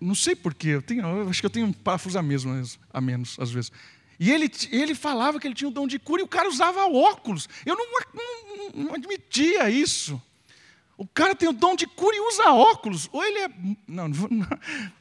Não 0.00 0.14
sei 0.14 0.36
porquê, 0.36 0.68
eu, 0.68 0.82
tenho, 0.82 1.04
eu 1.04 1.28
acho 1.28 1.40
que 1.40 1.46
eu 1.46 1.50
tenho 1.50 1.66
um 1.66 1.72
parafuso 1.72 2.18
a, 2.18 2.22
mesmo, 2.22 2.52
a 2.92 3.00
menos, 3.00 3.36
às 3.40 3.50
vezes. 3.50 3.72
E 4.18 4.30
ele, 4.30 4.50
ele 4.70 4.94
falava 4.94 5.38
que 5.38 5.46
ele 5.46 5.54
tinha 5.54 5.68
o 5.68 5.72
dom 5.72 5.86
de 5.86 5.98
cura 5.98 6.22
e 6.22 6.24
o 6.24 6.28
cara 6.28 6.48
usava 6.48 6.86
óculos. 6.86 7.48
Eu 7.64 7.76
não, 7.76 7.86
não, 8.14 8.84
não 8.84 8.94
admitia 8.94 9.68
isso. 9.70 10.20
O 10.96 11.06
cara 11.06 11.34
tem 11.34 11.48
o 11.48 11.52
dom 11.52 11.76
de 11.76 11.86
cura 11.86 12.16
e 12.16 12.20
usa 12.20 12.52
óculos. 12.52 13.08
Ou 13.12 13.24
ele 13.24 13.38
é. 13.38 13.48
Não, 13.86 14.08
não 14.08 14.46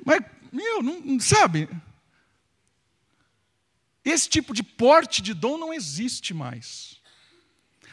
mas, 0.05 0.19
meu, 0.51 0.83
não, 0.83 1.19
sabe? 1.19 1.69
Esse 4.03 4.29
tipo 4.29 4.53
de 4.53 4.61
porte 4.61 5.21
de 5.21 5.33
dom 5.33 5.57
não 5.57 5.73
existe 5.73 6.33
mais. 6.33 7.01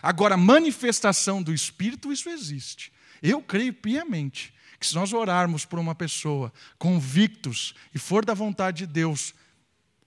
Agora, 0.03 0.37
manifestação 0.37 1.43
do 1.43 1.55
Espírito, 1.55 2.13
isso 2.13 2.29
existe. 2.29 2.93
Eu 3.23 3.41
creio 3.41 3.73
piamente 3.73 4.53
que 4.81 4.87
se 4.87 4.97
nós 4.97 5.13
orarmos 5.13 5.65
por 5.65 5.79
uma 5.79 5.95
pessoa 5.95 6.53
convictos 6.77 7.73
e 7.95 7.99
for 8.01 8.25
da 8.25 8.35
vontade 8.35 8.79
de 8.79 8.87
Deus, 8.87 9.33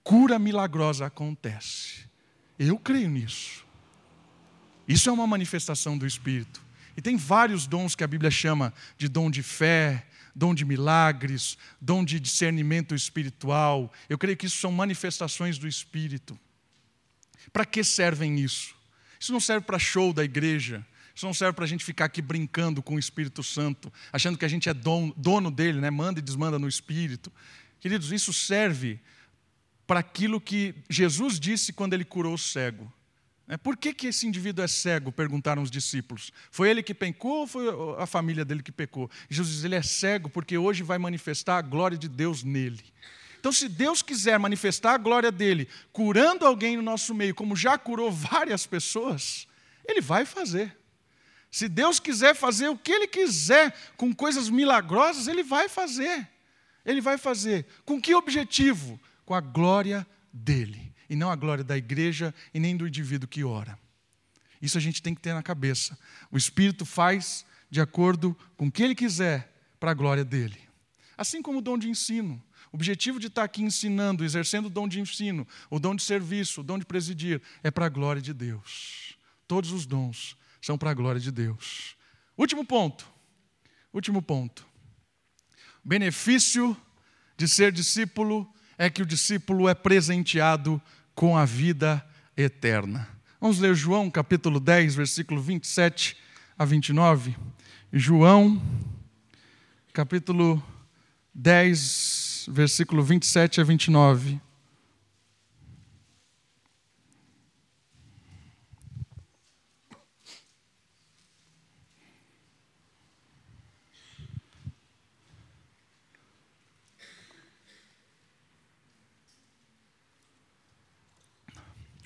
cura 0.04 0.38
milagrosa 0.38 1.06
acontece. 1.06 2.06
Eu 2.60 2.78
creio 2.78 3.10
nisso. 3.10 3.66
Isso 4.86 5.10
é 5.10 5.14
uma 5.14 5.26
manifestação 5.26 5.98
do 5.98 6.06
Espírito. 6.06 6.65
E 6.98 7.02
tem 7.02 7.18
vários 7.18 7.68
dons 7.68 7.96
que 7.96 8.04
a 8.04 8.08
Bíblia 8.08 8.32
chama 8.32 8.74
de 8.98 9.08
dom 9.08 9.30
de 9.30 9.44
fé, 9.44 10.06
dom 10.36 10.54
de 10.54 10.66
milagres, 10.66 11.58
dom 11.80 12.04
de 12.04 12.20
discernimento 12.20 12.96
espiritual. 12.96 13.92
Eu 14.10 14.18
creio 14.18 14.38
que 14.38 14.46
isso 14.46 14.58
são 14.58 14.72
manifestações 14.72 15.58
do 15.58 15.68
Espírito. 15.68 16.38
Para 17.52 17.66
que 17.66 17.84
servem 17.84 18.40
isso? 18.40 18.76
Isso 19.20 19.32
não 19.32 19.40
serve 19.40 19.66
para 19.66 19.80
show 19.80 20.14
da 20.14 20.24
igreja. 20.24 20.86
Isso 21.16 21.26
não 21.26 21.34
serve 21.34 21.54
para 21.54 21.64
a 21.64 21.68
gente 21.68 21.86
ficar 21.86 22.06
aqui 22.06 22.22
brincando 22.22 22.84
com 22.84 22.96
o 22.96 23.00
Espírito 23.00 23.42
Santo, 23.42 23.92
achando 24.12 24.38
que 24.38 24.44
a 24.44 24.50
gente 24.50 24.68
é 24.68 24.74
dono 24.74 25.50
dele, 25.50 25.80
né? 25.80 25.90
manda 25.90 26.20
e 26.20 26.22
desmanda 26.22 26.60
no 26.60 26.68
Espírito. 26.68 27.32
Queridos, 27.80 28.12
isso 28.12 28.34
serve 28.34 29.00
para 29.88 30.02
aquilo 30.02 30.42
que 30.42 30.76
Jesus 30.90 31.40
disse 31.40 31.72
quando 31.72 31.94
ele 31.94 32.04
curou 32.04 32.34
o 32.34 32.38
cego. 32.38 32.92
É, 33.48 33.58
por 33.58 33.78
que, 33.78 33.94
que 33.94 34.08
esse 34.08 34.26
indivíduo 34.26 34.66
é 34.66 34.68
cego? 34.68 35.12
Perguntaram 35.12 35.62
os 35.62 35.70
discípulos. 35.70 36.32
Foi 36.50 36.70
ele 36.70 36.82
que 36.82 36.96
pecou 36.96 37.42
ou 37.42 37.48
foi 37.48 37.66
a 38.00 38.08
família 38.08 38.44
dele 38.44 38.64
que 38.64 38.72
pecou? 38.72 39.10
Jesus 39.30 39.56
diz: 39.56 39.64
ele 39.64 39.76
é 39.76 39.84
cego 39.84 40.30
porque 40.30 40.58
hoje 40.58 40.82
vai 40.82 40.98
manifestar 40.98 41.58
a 41.58 41.62
glória 41.62 41.98
de 41.98 42.10
Deus 42.10 42.44
nele. 42.44 42.84
Então, 43.40 43.52
se 43.52 43.70
Deus 43.70 44.02
quiser 44.02 44.40
manifestar 44.40 44.96
a 44.96 44.98
glória 44.98 45.32
dele, 45.32 45.70
curando 45.94 46.48
alguém 46.48 46.76
no 46.76 46.82
nosso 46.82 47.14
meio, 47.14 47.36
como 47.36 47.56
já 47.56 47.78
curou 47.78 48.12
várias 48.12 48.66
pessoas, 48.66 49.48
ele 49.88 50.02
vai 50.02 50.26
fazer. 50.26 50.76
Se 51.52 51.70
Deus 51.70 52.00
quiser 52.00 52.36
fazer 52.36 52.70
o 52.70 52.78
que 52.78 52.92
ele 52.92 53.06
quiser 53.06 53.72
com 53.96 54.14
coisas 54.14 54.50
milagrosas, 54.50 55.28
ele 55.28 55.44
vai 55.44 55.70
fazer. 55.70 56.28
Ele 56.84 57.00
vai 57.00 57.20
fazer. 57.20 57.68
Com 57.86 58.02
que 58.02 58.16
objetivo? 58.16 59.00
Com 59.24 59.36
a 59.36 59.42
glória 59.42 60.06
dele 60.34 60.95
e 61.10 61.16
não 61.16 61.30
a 61.30 61.36
glória 61.36 61.64
da 61.64 61.78
igreja 61.78 62.34
e 62.54 62.60
nem 62.60 62.76
do 62.76 62.88
indivíduo 62.88 63.28
que 63.28 63.44
ora. 63.44 63.78
Isso 64.62 64.78
a 64.78 64.82
gente 64.82 65.02
tem 65.02 65.14
que 65.14 65.22
ter 65.22 65.34
na 65.34 65.44
cabeça. 65.44 65.98
O 66.32 66.38
Espírito 66.38 66.86
faz 66.86 67.46
de 67.70 67.82
acordo 67.82 68.36
com 68.56 68.68
o 68.68 68.72
que 68.72 68.84
ele 68.84 68.96
quiser 68.96 69.54
para 69.80 69.92
a 69.92 69.94
glória 69.94 70.24
dele. 70.24 70.60
Assim 71.18 71.42
como 71.42 71.60
o 71.60 71.62
dom 71.62 71.78
de 71.78 71.90
ensino. 71.90 72.42
O 72.72 72.76
objetivo 72.76 73.20
de 73.20 73.28
estar 73.28 73.44
aqui 73.44 73.62
ensinando, 73.62 74.24
exercendo 74.24 74.66
o 74.66 74.70
dom 74.70 74.88
de 74.88 75.00
ensino, 75.00 75.48
o 75.70 75.80
dom 75.80 75.96
de 75.96 76.04
serviço, 76.04 76.62
o 76.62 76.64
dom 76.64 76.78
de 76.78 76.86
presidir, 76.86 77.42
é 77.64 77.72
para 77.72 77.86
a 77.86 77.90
glória 77.90 78.22
de 78.22 78.34
Deus. 78.34 79.18
Todos 79.48 79.72
os 79.72 79.86
dons 79.86 80.36
são 80.62 80.78
para 80.78 80.92
a 80.92 80.94
glória 80.94 81.22
de 81.22 81.32
Deus. 81.32 81.96
Último 82.38 82.66
ponto. 82.66 83.08
Último 83.94 84.22
ponto. 84.22 84.66
Benefício 85.84 86.76
de 87.38 87.48
ser 87.48 87.72
discípulo 87.72 88.52
é 88.78 88.90
que 88.90 89.02
o 89.02 89.06
discípulo 89.06 89.70
é 89.70 89.74
presenteado 89.74 90.82
com 91.14 91.38
a 91.38 91.46
vida 91.46 92.06
eterna. 92.36 93.08
Vamos 93.40 93.60
ler 93.60 93.76
João 93.76 94.10
capítulo 94.10 94.60
10, 94.60 94.96
versículo 94.96 95.42
27 95.42 96.18
a 96.58 96.66
29. 96.66 97.36
João, 97.92 98.62
capítulo 99.94 100.62
10, 101.34 102.48
versículo 102.50 103.04
27 103.04 103.62
a 103.62 103.64
29. 103.64 104.42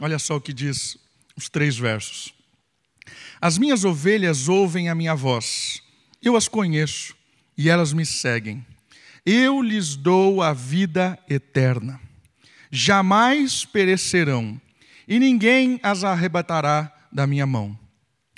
Olha 0.02 0.18
só 0.18 0.38
o 0.38 0.42
que 0.42 0.54
diz 0.54 0.98
os 1.36 1.50
três 1.50 1.78
versos. 1.78 2.34
As 3.42 3.58
minhas 3.58 3.84
ovelhas 3.84 4.48
ouvem 4.48 4.90
a 4.90 4.96
minha 4.96 5.16
voz, 5.16 5.82
eu 6.22 6.36
as 6.36 6.48
conheço 6.48 7.16
e 7.58 7.70
elas 7.70 7.94
me 7.94 8.06
seguem. 8.06 8.66
Eu 9.26 9.62
lhes 9.62 9.96
dou 9.96 10.42
a 10.42 10.54
vida 10.54 11.18
eterna. 11.30 12.00
Jamais 12.72 13.66
perecerão 13.66 14.60
e 15.08 15.20
ninguém 15.20 15.80
as 15.84 16.04
arrebatará 16.04 16.92
da 17.12 17.26
minha 17.26 17.46
mão. 17.46 17.78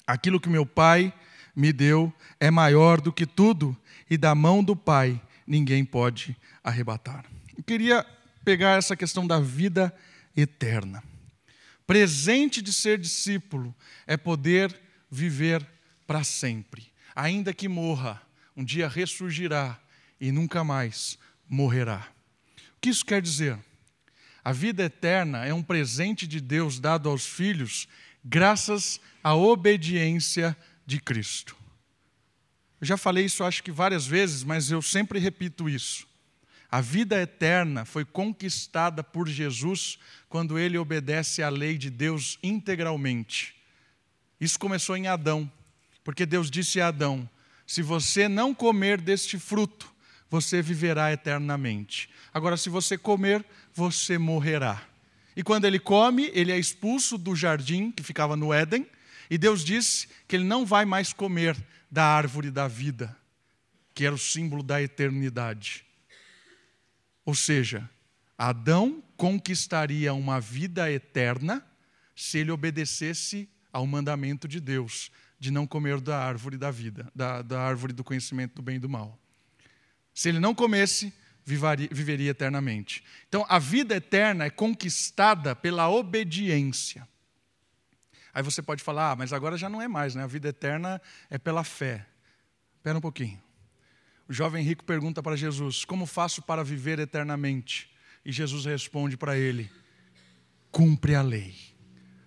Aquilo 0.07 0.39
que 0.39 0.49
meu 0.49 0.65
Pai 0.65 1.13
me 1.55 1.71
deu 1.73 2.11
é 2.39 2.49
maior 2.49 3.01
do 3.01 3.11
que 3.11 3.25
tudo 3.25 3.77
e 4.09 4.17
da 4.17 4.33
mão 4.33 4.63
do 4.63 4.75
Pai 4.75 5.21
ninguém 5.45 5.83
pode 5.83 6.35
arrebatar. 6.63 7.25
Eu 7.57 7.63
queria 7.63 8.05
pegar 8.43 8.77
essa 8.77 8.95
questão 8.95 9.27
da 9.27 9.39
vida 9.39 9.93
eterna. 10.35 11.03
Presente 11.85 12.61
de 12.61 12.71
ser 12.71 12.97
discípulo 12.97 13.75
é 14.07 14.15
poder 14.15 14.79
viver 15.09 15.65
para 16.07 16.23
sempre. 16.23 16.91
Ainda 17.15 17.53
que 17.53 17.67
morra, 17.67 18.21
um 18.55 18.63
dia 18.63 18.87
ressurgirá 18.87 19.79
e 20.19 20.31
nunca 20.31 20.63
mais 20.63 21.17
morrerá. 21.47 22.07
O 22.77 22.81
que 22.81 22.89
isso 22.89 23.05
quer 23.05 23.21
dizer? 23.21 23.57
A 24.43 24.51
vida 24.51 24.83
eterna 24.83 25.45
é 25.45 25.53
um 25.53 25.61
presente 25.61 26.25
de 26.25 26.39
Deus 26.39 26.79
dado 26.79 27.09
aos 27.09 27.25
filhos 27.25 27.87
graças 28.23 28.99
à 29.23 29.35
obediência 29.35 30.55
de 30.85 30.99
Cristo. 30.99 31.55
Eu 32.79 32.87
já 32.87 32.97
falei 32.97 33.25
isso 33.25 33.43
acho 33.43 33.61
que 33.61 33.71
várias 33.71 34.07
vezes, 34.07 34.43
mas 34.43 34.71
eu 34.71 34.81
sempre 34.81 35.19
repito 35.19 35.69
isso. 35.69 36.07
A 36.71 36.79
vida 36.79 37.21
eterna 37.21 37.83
foi 37.83 38.05
conquistada 38.05 39.03
por 39.03 39.27
Jesus 39.27 39.99
quando 40.29 40.57
ele 40.57 40.77
obedece 40.77 41.43
à 41.43 41.49
lei 41.49 41.77
de 41.77 41.89
Deus 41.89 42.39
integralmente. 42.41 43.53
Isso 44.39 44.57
começou 44.57 44.95
em 44.95 45.05
Adão, 45.05 45.51
porque 46.01 46.25
Deus 46.25 46.49
disse 46.49 46.79
a 46.79 46.87
Adão: 46.87 47.29
se 47.67 47.81
você 47.81 48.29
não 48.29 48.53
comer 48.53 49.01
deste 49.01 49.37
fruto, 49.37 49.93
você 50.29 50.61
viverá 50.61 51.11
eternamente. 51.11 52.09
Agora, 52.33 52.55
se 52.55 52.69
você 52.69 52.97
comer, 52.97 53.45
você 53.73 54.17
morrerá. 54.17 54.81
E 55.35 55.43
quando 55.43 55.65
ele 55.65 55.79
come, 55.79 56.31
ele 56.33 56.53
é 56.53 56.57
expulso 56.57 57.17
do 57.17 57.35
jardim 57.35 57.91
que 57.91 58.01
ficava 58.01 58.37
no 58.37 58.53
Éden, 58.53 58.87
e 59.29 59.37
Deus 59.37 59.63
disse 59.63 60.07
que 60.25 60.37
ele 60.37 60.45
não 60.45 60.65
vai 60.65 60.85
mais 60.85 61.11
comer 61.11 61.57
da 61.89 62.05
árvore 62.05 62.49
da 62.49 62.65
vida, 62.65 63.13
que 63.93 64.05
era 64.05 64.15
o 64.15 64.17
símbolo 64.17 64.63
da 64.63 64.81
eternidade. 64.81 65.90
Ou 67.25 67.35
seja, 67.35 67.89
Adão 68.37 69.03
conquistaria 69.15 70.13
uma 70.13 70.39
vida 70.39 70.91
eterna 70.91 71.65
se 72.15 72.39
ele 72.39 72.51
obedecesse 72.51 73.49
ao 73.71 73.85
mandamento 73.85 74.47
de 74.47 74.59
Deus 74.59 75.11
de 75.39 75.49
não 75.49 75.65
comer 75.65 75.99
da 75.99 76.23
árvore 76.23 76.57
da 76.57 76.69
vida, 76.69 77.11
da, 77.15 77.41
da 77.41 77.61
árvore 77.61 77.93
do 77.93 78.03
conhecimento 78.03 78.55
do 78.55 78.61
bem 78.61 78.75
e 78.75 78.79
do 78.79 78.89
mal. 78.89 79.17
Se 80.13 80.29
ele 80.29 80.39
não 80.39 80.53
comesse, 80.53 81.13
vivaria, 81.43 81.89
viveria 81.91 82.31
eternamente. 82.31 83.03
Então, 83.27 83.45
a 83.49 83.57
vida 83.57 83.95
eterna 83.95 84.45
é 84.45 84.49
conquistada 84.49 85.55
pela 85.55 85.89
obediência. 85.89 87.07
Aí 88.33 88.43
você 88.43 88.61
pode 88.61 88.83
falar, 88.83 89.11
ah, 89.11 89.15
mas 89.15 89.33
agora 89.33 89.57
já 89.57 89.69
não 89.69 89.81
é 89.81 89.87
mais, 89.87 90.15
né? 90.15 90.23
A 90.23 90.27
vida 90.27 90.49
eterna 90.49 91.01
é 91.29 91.37
pela 91.37 91.63
fé. 91.63 92.05
Espera 92.77 92.97
um 92.97 93.01
pouquinho. 93.01 93.41
O 94.31 94.33
jovem 94.33 94.63
rico 94.63 94.85
pergunta 94.85 95.21
para 95.21 95.35
Jesus: 95.35 95.83
Como 95.83 96.05
faço 96.05 96.41
para 96.41 96.63
viver 96.63 96.99
eternamente? 96.99 97.89
E 98.23 98.31
Jesus 98.31 98.63
responde 98.63 99.17
para 99.17 99.37
ele: 99.37 99.69
Cumpre 100.71 101.15
a 101.15 101.21
lei, 101.21 101.53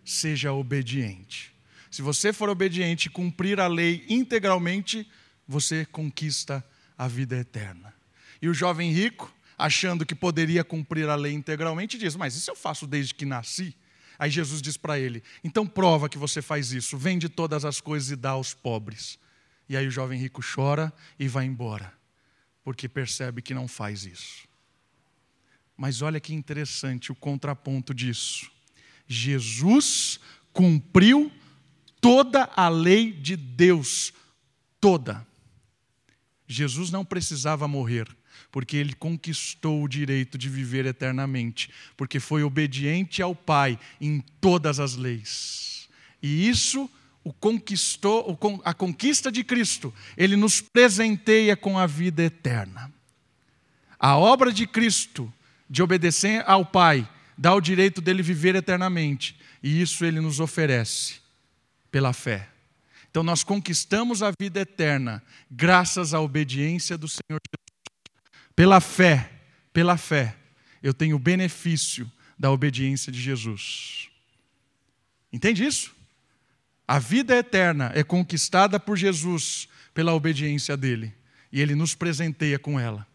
seja 0.05 0.53
obediente. 0.53 1.55
Se 1.91 2.03
você 2.03 2.31
for 2.31 2.51
obediente 2.51 3.07
e 3.07 3.11
cumprir 3.11 3.59
a 3.59 3.67
lei 3.67 4.05
integralmente, 4.07 5.11
você 5.49 5.87
conquista 5.87 6.63
a 6.99 7.09
vida 7.09 7.39
eterna. 7.39 7.95
E 8.43 8.51
o 8.51 8.53
jovem 8.53 8.93
rico, 8.93 9.35
achando 9.57 10.05
que 10.05 10.15
poderia 10.15 10.63
cumprir 10.63 11.09
a 11.09 11.15
lei 11.15 11.33
integralmente, 11.33 11.97
diz: 11.97 12.17
Mas 12.17 12.37
isso 12.37 12.51
eu 12.51 12.55
faço 12.57 12.87
desde 12.87 13.15
que 13.15 13.25
nasci. 13.25 13.75
Aí 14.19 14.29
Jesus 14.29 14.61
diz 14.61 14.77
para 14.77 14.99
ele: 14.99 15.23
Então 15.43 15.67
prova 15.67 16.11
que 16.11 16.19
você 16.19 16.43
faz 16.43 16.71
isso, 16.71 16.99
vende 16.99 17.31
todas 17.31 17.65
as 17.65 17.81
coisas 17.81 18.11
e 18.11 18.17
dá 18.17 18.33
aos 18.33 18.53
pobres. 18.53 19.19
E 19.69 19.77
aí 19.77 19.87
o 19.87 19.91
jovem 19.91 20.19
rico 20.19 20.43
chora 20.43 20.93
e 21.19 21.27
vai 21.27 21.47
embora, 21.47 21.93
porque 22.63 22.89
percebe 22.89 23.43
que 23.43 23.55
não 23.55 23.67
faz 23.67 24.05
isso. 24.05 24.47
Mas 25.77 26.03
olha 26.03 26.21
que 26.21 26.35
interessante 26.35 27.11
o 27.11 27.15
contraponto 27.15 27.95
disso. 27.95 28.51
Jesus 29.07 30.21
cumpriu 30.53 31.33
toda 32.01 32.51
a 32.55 32.69
lei 32.69 33.11
de 33.11 33.37
Deus, 33.37 34.13
toda. 34.81 35.27
Jesus 36.47 36.91
não 36.91 37.05
precisava 37.05 37.67
morrer, 37.67 38.07
porque 38.53 38.77
ele 38.77 38.93
conquistou 38.93 39.83
o 39.83 39.89
direito 39.89 40.37
de 40.39 40.49
viver 40.49 40.87
eternamente, 40.87 41.71
porque 41.97 42.21
foi 42.21 42.43
obediente 42.43 43.23
ao 43.23 43.35
Pai 43.35 43.79
em 44.01 44.21
todas 44.41 44.79
as 44.79 44.95
leis. 44.95 45.89
E 46.23 46.49
isso 46.49 46.89
o 47.25 47.33
conquistou, 47.33 48.39
a 48.63 48.75
conquista 48.75 49.33
de 49.33 49.43
Cristo, 49.43 49.93
ele 50.17 50.37
nos 50.37 50.61
presenteia 50.61 51.57
com 51.57 51.79
a 51.79 51.87
vida 51.87 52.23
eterna. 52.23 52.93
A 53.99 54.19
obra 54.19 54.53
de 54.53 54.67
Cristo, 54.67 55.33
de 55.69 55.83
obedecer 55.83 56.45
ao 56.47 56.67
Pai, 56.67 57.09
dá 57.37 57.55
o 57.55 57.61
direito 57.63 58.03
dele 58.03 58.23
viver 58.23 58.55
eternamente, 58.55 59.37
e 59.63 59.81
isso 59.81 60.05
ele 60.05 60.21
nos 60.21 60.39
oferece 60.39 61.17
pela 61.91 62.13
fé. 62.13 62.51
Então 63.11 63.23
nós 63.23 63.43
conquistamos 63.43 64.23
a 64.23 64.31
vida 64.39 64.61
eterna 64.61 65.23
graças 65.51 66.13
à 66.13 66.21
obediência 66.21 66.99
do 66.99 67.09
Senhor 67.09 67.41
Jesus. 67.41 67.65
Pela 68.55 68.81
fé, 68.81 69.31
pela 69.73 69.97
fé, 69.97 70.37
eu 70.83 70.93
tenho 70.93 71.17
o 71.17 71.19
benefício 71.19 72.11
da 72.39 72.51
obediência 72.51 73.11
de 73.11 73.21
Jesus. 73.21 74.11
Entende 75.33 75.65
isso? 75.65 75.94
A 76.87 76.99
vida 76.99 77.35
eterna 77.35 77.91
é 77.95 78.05
conquistada 78.05 78.79
por 78.79 78.97
Jesus 78.97 79.69
pela 79.95 80.13
obediência 80.13 80.77
dele, 80.77 81.15
e 81.51 81.61
ele 81.61 81.75
nos 81.75 81.95
presenteia 81.95 82.59
com 82.59 82.79
ela. 82.79 83.07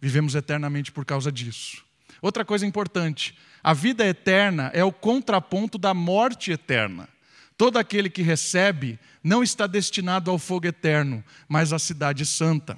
Vivemos 0.00 0.34
eternamente 0.34 0.92
por 0.92 1.04
causa 1.04 1.32
disso. 1.32 1.84
Outra 2.20 2.44
coisa 2.44 2.66
importante: 2.66 3.36
a 3.62 3.72
vida 3.72 4.06
eterna 4.06 4.70
é 4.74 4.84
o 4.84 4.92
contraponto 4.92 5.78
da 5.78 5.94
morte 5.94 6.50
eterna. 6.50 7.08
Todo 7.56 7.78
aquele 7.78 8.10
que 8.10 8.20
recebe 8.20 8.98
não 9.24 9.42
está 9.42 9.66
destinado 9.66 10.30
ao 10.30 10.38
fogo 10.38 10.66
eterno, 10.66 11.24
mas 11.48 11.72
à 11.72 11.78
cidade 11.78 12.26
santa. 12.26 12.76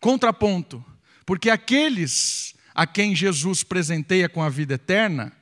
Contraponto, 0.00 0.84
porque 1.24 1.48
aqueles 1.48 2.56
a 2.74 2.86
quem 2.86 3.14
Jesus 3.14 3.62
presenteia 3.62 4.28
com 4.28 4.42
a 4.42 4.48
vida 4.48 4.74
eterna, 4.74 5.32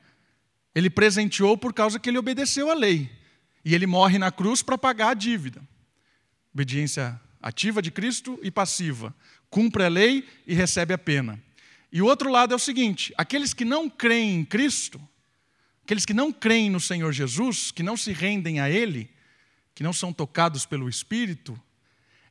ele 0.75 0.89
presenteou 0.89 1.57
por 1.57 1.73
causa 1.73 1.99
que 1.99 2.09
ele 2.09 2.17
obedeceu 2.17 2.69
à 2.69 2.73
lei. 2.73 3.09
E 3.63 3.75
ele 3.75 3.85
morre 3.85 4.17
na 4.17 4.31
cruz 4.31 4.61
para 4.61 4.77
pagar 4.77 5.09
a 5.09 5.13
dívida. 5.13 5.61
Obediência 6.53 7.19
ativa 7.41 7.81
de 7.81 7.91
Cristo 7.91 8.39
e 8.41 8.51
passiva. 8.51 9.15
Cumpre 9.49 9.83
a 9.83 9.87
lei 9.87 10.27
e 10.45 10.53
recebe 10.53 10.93
a 10.93 10.97
pena. 10.97 11.41
E 11.91 12.01
o 12.01 12.05
outro 12.05 12.29
lado 12.29 12.53
é 12.53 12.55
o 12.55 12.59
seguinte: 12.59 13.13
aqueles 13.17 13.53
que 13.53 13.65
não 13.65 13.89
creem 13.89 14.35
em 14.35 14.45
Cristo, 14.45 15.01
aqueles 15.83 16.05
que 16.05 16.13
não 16.13 16.31
creem 16.31 16.69
no 16.69 16.79
Senhor 16.79 17.11
Jesus, 17.11 17.71
que 17.71 17.83
não 17.83 17.97
se 17.97 18.13
rendem 18.13 18.59
a 18.59 18.69
Ele, 18.69 19.09
que 19.75 19.83
não 19.83 19.91
são 19.91 20.13
tocados 20.13 20.65
pelo 20.65 20.87
Espírito, 20.87 21.59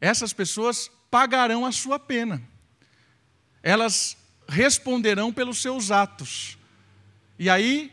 essas 0.01 0.33
pessoas 0.33 0.91
pagarão 1.11 1.67
a 1.67 1.73
sua 1.73 1.99
pena. 1.99 2.43
Elas 3.63 4.17
responderão 4.49 5.33
pelos 5.33 5.61
seus 5.61 5.91
atos. 5.91 6.57
E 7.39 7.49
aí 7.51 7.93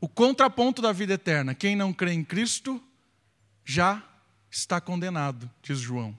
o 0.00 0.08
contraponto 0.08 0.82
da 0.82 0.92
vida 0.92 1.14
eterna: 1.14 1.54
quem 1.54 1.76
não 1.76 1.92
crê 1.92 2.12
em 2.12 2.24
Cristo 2.24 2.82
já 3.64 4.02
está 4.50 4.80
condenado, 4.80 5.50
diz 5.62 5.78
João, 5.78 6.16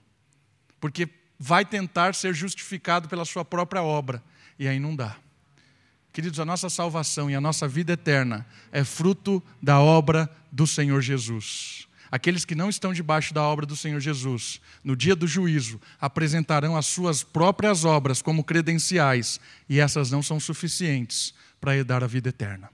porque 0.80 1.08
vai 1.40 1.66
tentar 1.66 2.16
ser 2.16 2.34
justificado 2.34 3.08
pela 3.08 3.26
sua 3.26 3.46
própria 3.46 3.84
obra, 3.84 4.24
e 4.58 4.68
aí 4.68 4.80
não 4.80 4.96
dá. 4.96 5.18
Queridos, 6.12 6.40
a 6.40 6.46
nossa 6.46 6.70
salvação 6.70 7.30
e 7.30 7.36
a 7.36 7.42
nossa 7.42 7.68
vida 7.68 7.94
eterna 7.94 8.46
é 8.72 8.84
fruto 8.86 9.44
da 9.62 9.82
obra 9.82 10.30
do 10.50 10.66
Senhor 10.66 11.02
Jesus. 11.02 11.88
Aqueles 12.10 12.46
que 12.46 12.56
não 12.56 12.70
estão 12.70 12.94
debaixo 12.94 13.34
da 13.34 13.42
obra 13.42 13.66
do 13.66 13.76
Senhor 13.76 14.00
Jesus, 14.00 14.62
no 14.82 14.96
dia 14.96 15.16
do 15.16 15.28
juízo, 15.28 15.82
apresentarão 16.00 16.78
as 16.78 16.86
suas 16.86 17.24
próprias 17.24 17.84
obras 17.84 18.22
como 18.22 18.44
credenciais, 18.44 19.40
e 19.68 19.80
essas 19.80 20.10
não 20.10 20.24
são 20.24 20.40
suficientes 20.40 21.34
para 21.60 21.76
herdar 21.76 22.04
a 22.04 22.08
vida 22.08 22.30
eterna. 22.30 22.70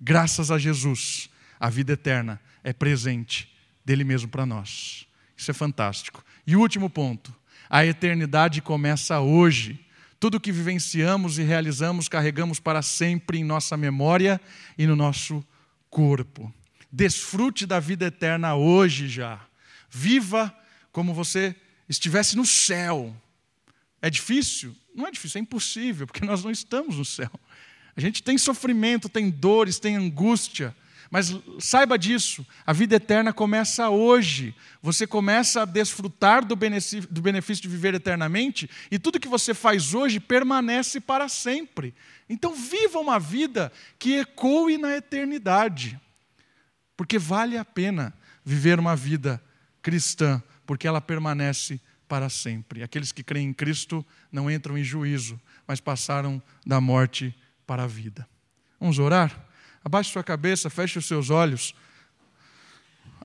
Graças 0.00 0.50
a 0.50 0.58
Jesus, 0.58 1.30
a 1.58 1.70
vida 1.70 1.94
eterna 1.94 2.40
é 2.62 2.72
presente 2.72 3.52
dele 3.84 4.04
mesmo 4.04 4.28
para 4.28 4.44
nós. 4.44 5.06
Isso 5.36 5.50
é 5.50 5.54
fantástico. 5.54 6.24
E 6.46 6.56
último 6.56 6.90
ponto: 6.90 7.34
a 7.68 7.84
eternidade 7.84 8.60
começa 8.60 9.20
hoje. 9.20 9.80
Tudo 10.18 10.40
que 10.40 10.50
vivenciamos 10.50 11.38
e 11.38 11.42
realizamos 11.42 12.08
carregamos 12.08 12.58
para 12.58 12.80
sempre 12.80 13.38
em 13.38 13.44
nossa 13.44 13.76
memória 13.76 14.40
e 14.78 14.86
no 14.86 14.96
nosso 14.96 15.44
corpo. 15.90 16.52
Desfrute 16.90 17.66
da 17.66 17.78
vida 17.78 18.06
eterna 18.06 18.54
hoje 18.54 19.08
já. 19.08 19.40
Viva 19.90 20.54
como 20.90 21.12
você 21.12 21.54
estivesse 21.88 22.36
no 22.36 22.46
céu. 22.46 23.14
É 24.00 24.08
difícil? 24.08 24.74
Não 24.94 25.06
é 25.06 25.10
difícil, 25.10 25.38
é 25.38 25.42
impossível, 25.42 26.06
porque 26.06 26.24
nós 26.24 26.42
não 26.42 26.50
estamos 26.50 26.96
no 26.96 27.04
céu. 27.04 27.30
A 27.96 28.00
gente 28.00 28.22
tem 28.22 28.36
sofrimento, 28.36 29.08
tem 29.08 29.30
dores, 29.30 29.78
tem 29.78 29.96
angústia. 29.96 30.76
Mas 31.10 31.34
saiba 31.60 31.96
disso, 31.96 32.44
a 32.66 32.72
vida 32.72 32.96
eterna 32.96 33.32
começa 33.32 33.88
hoje. 33.88 34.54
Você 34.82 35.06
começa 35.06 35.62
a 35.62 35.64
desfrutar 35.64 36.44
do 36.44 36.56
benefício, 36.56 37.62
de 37.62 37.68
viver 37.68 37.94
eternamente, 37.94 38.68
e 38.90 38.98
tudo 38.98 39.20
que 39.20 39.28
você 39.28 39.54
faz 39.54 39.94
hoje 39.94 40.18
permanece 40.18 41.00
para 41.00 41.28
sempre. 41.28 41.94
Então, 42.28 42.54
viva 42.54 42.98
uma 42.98 43.18
vida 43.20 43.72
que 43.98 44.18
ecoe 44.18 44.76
na 44.78 44.96
eternidade, 44.96 45.98
porque 46.96 47.18
vale 47.18 47.56
a 47.56 47.64
pena 47.64 48.12
viver 48.44 48.78
uma 48.78 48.96
vida 48.96 49.40
cristã, 49.80 50.42
porque 50.66 50.88
ela 50.88 51.00
permanece 51.00 51.80
para 52.08 52.28
sempre. 52.28 52.82
Aqueles 52.82 53.12
que 53.12 53.22
creem 53.22 53.48
em 53.48 53.54
Cristo 53.54 54.04
não 54.30 54.50
entram 54.50 54.76
em 54.76 54.82
juízo, 54.84 55.40
mas 55.66 55.80
passaram 55.80 56.42
da 56.64 56.80
morte 56.80 57.34
para 57.66 57.84
a 57.84 57.86
vida. 57.86 58.28
Vamos 58.80 58.98
orar? 58.98 59.46
Abaixe 59.84 60.12
sua 60.12 60.24
cabeça, 60.24 60.70
feche 60.70 60.98
os 60.98 61.06
seus 61.06 61.30
olhos. 61.30 61.74